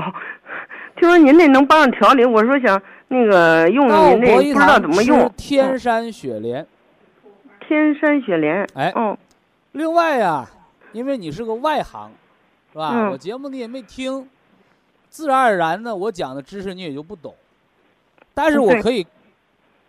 [0.94, 5.28] 听说您那能帮着调理，我说想那个用您那不知道怎么用。
[5.36, 6.64] 天山雪莲。
[7.58, 8.64] 天山雪莲。
[8.74, 8.92] 哎。
[8.94, 9.18] 嗯。
[9.72, 10.48] 另外呀，
[10.92, 12.12] 因为你是个外行，
[12.74, 12.90] 是吧？
[12.92, 14.28] 嗯我节目你也没听，
[15.08, 17.32] 自然而然的，我讲的知识你也就不懂。
[18.34, 19.06] 但是我可以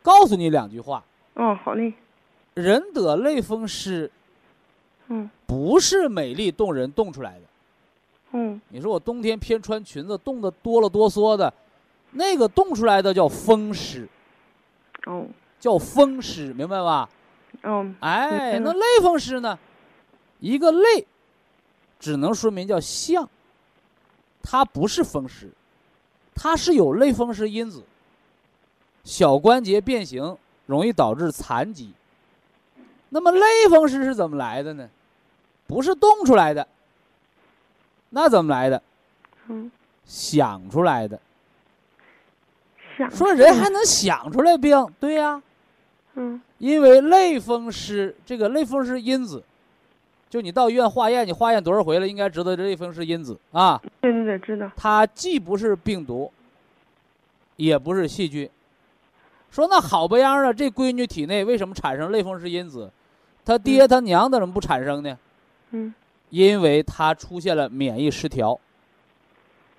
[0.04, 1.92] 告诉你两句话：哦，好嘞，
[2.54, 4.12] 人得类风湿
[5.08, 7.42] 嗯不是美丽动人冻出来的。
[8.34, 11.52] 嗯你说我冬天偏穿裙子，冻得哆了哆嗦的，
[12.12, 14.08] 那个冻出来的叫风湿，
[15.08, 15.26] 哦
[15.60, 17.10] 叫风湿，明白吧？
[17.64, 19.58] 哦哎，嗯那类风湿呢？
[20.40, 21.08] 一个类，
[22.06, 23.28] 只能说明叫象，
[24.44, 25.50] 它不是风湿，
[26.36, 27.82] 它是有类风湿因子，
[29.04, 30.38] 小关节变形
[30.68, 31.92] 容易导致残疾。
[33.10, 33.42] 那么类
[33.72, 34.88] 风湿是怎么来的呢？
[35.66, 36.68] 不是冻出来的，
[38.12, 38.80] 那怎么来的？
[39.48, 39.72] 嗯，
[40.06, 41.20] 想出来的。
[43.00, 44.94] 想说人还能想出来病？
[45.00, 45.42] 对呀、
[46.14, 49.44] 嗯因为类风湿这个类风湿因子，
[50.30, 56.32] 就你到医院化验，你化验多少回了，应该知道这类风湿因子啊，对对对，知道，它既不是病毒，
[57.56, 58.50] 也不是细菌。
[59.52, 62.92] 说那好不样的，这闺女体内为什么产生类风湿因子？
[63.46, 65.18] 她爹她娘怎么不产生呢？
[65.72, 65.94] 嗯
[66.32, 68.60] 因为她出现了免疫失调。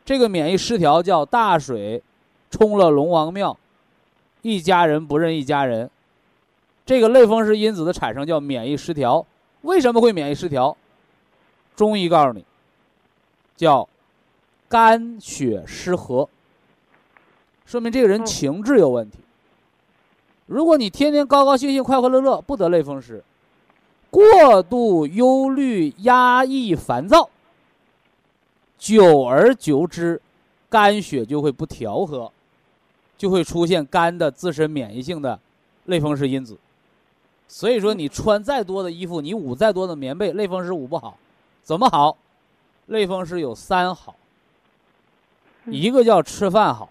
[0.04, 2.02] 这个免疫失调叫大水
[2.48, 3.54] 冲了龙王庙，
[4.40, 5.90] 一家人不认一家人。
[6.86, 9.26] 这个类风湿因子的产生叫免疫失调。
[9.66, 10.76] 为什么会免疫失调？
[11.74, 12.44] 中医告诉你，
[13.56, 13.86] 叫
[14.68, 16.28] 肝血失和，
[17.66, 19.18] 说明这个人哦情志有问题。
[20.46, 23.20] 如果你天天高高兴兴、快快乐乐，不得类风湿；
[24.08, 27.28] 过度忧虑、压抑、烦躁，
[28.78, 30.22] 久而久之，
[30.70, 32.32] 肝血就会不调和，
[33.18, 35.38] 就会出现肝的自身免疫性的
[35.86, 36.56] 类风湿因子。
[37.48, 41.16] 所以说，你穿再多的衣服，你捂再多的棉被，类风湿捂不好，
[41.62, 42.16] 怎么好？
[42.86, 44.14] 类风湿有三好，
[45.64, 45.72] 嗯。
[45.74, 46.88] 一个叫吃饭好，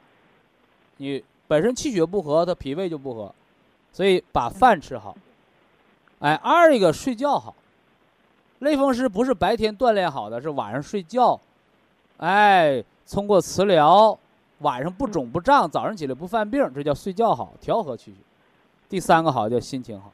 [0.98, 3.34] 你本身气血不和，它脾胃就不和，
[3.92, 5.16] 所以把饭吃好。
[6.20, 7.54] 哎，二一个睡觉好，
[8.60, 11.40] 类风湿不是白天锻炼好的，是晚上睡觉，
[12.18, 14.18] 哎，通过磁疗，
[14.60, 18.18] 晚上不肿不胀，早上起来不犯病，这叫睡觉好，调和气血。
[18.88, 20.12] 第三个好叫心情好，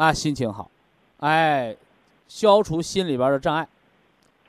[0.00, 0.70] 啊，心情好，
[1.18, 1.76] 哎，
[2.26, 3.68] 消除心里边的障碍。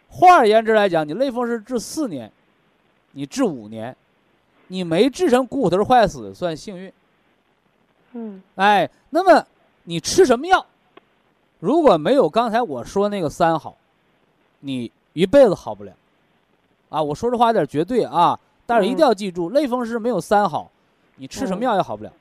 [0.08, 2.32] 换而言之来讲，你类风湿治四年，
[3.12, 3.94] 你治五年，
[4.68, 6.94] 你没治成股骨头坏死算幸运。
[8.14, 9.46] 嗯哎，那么
[9.84, 10.66] 你吃什么药？
[11.60, 13.76] 如果没有刚才我说那个三好，
[14.62, 15.92] 你一辈子好不了。
[16.88, 20.72] 啊，我说这话有点绝对啊，但是一定要记住，类风湿没有三好，
[21.18, 22.14] 你吃什么药也好不了。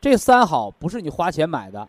[0.00, 1.88] 这三好不是你花钱买的，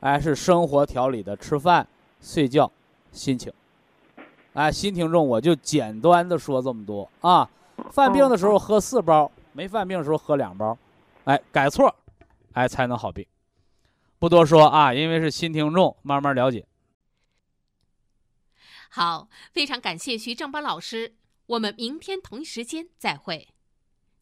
[0.00, 1.86] 哎，是生活调理的，吃饭、
[2.20, 2.70] 睡觉、
[3.12, 3.52] 心情。
[4.54, 7.48] 哎，新听众，我就简单的说这么多啊。
[7.90, 10.76] 犯病的时候喝四包，没犯病的时候喝两包，
[11.24, 11.94] 哎，改错，
[12.52, 13.26] 哎，才能好病。
[14.18, 16.66] 不多说啊，因为是新听众，慢慢了解。
[18.90, 21.14] 好，非常感谢徐正邦老师，
[21.46, 23.48] 我们明天同一时间再会。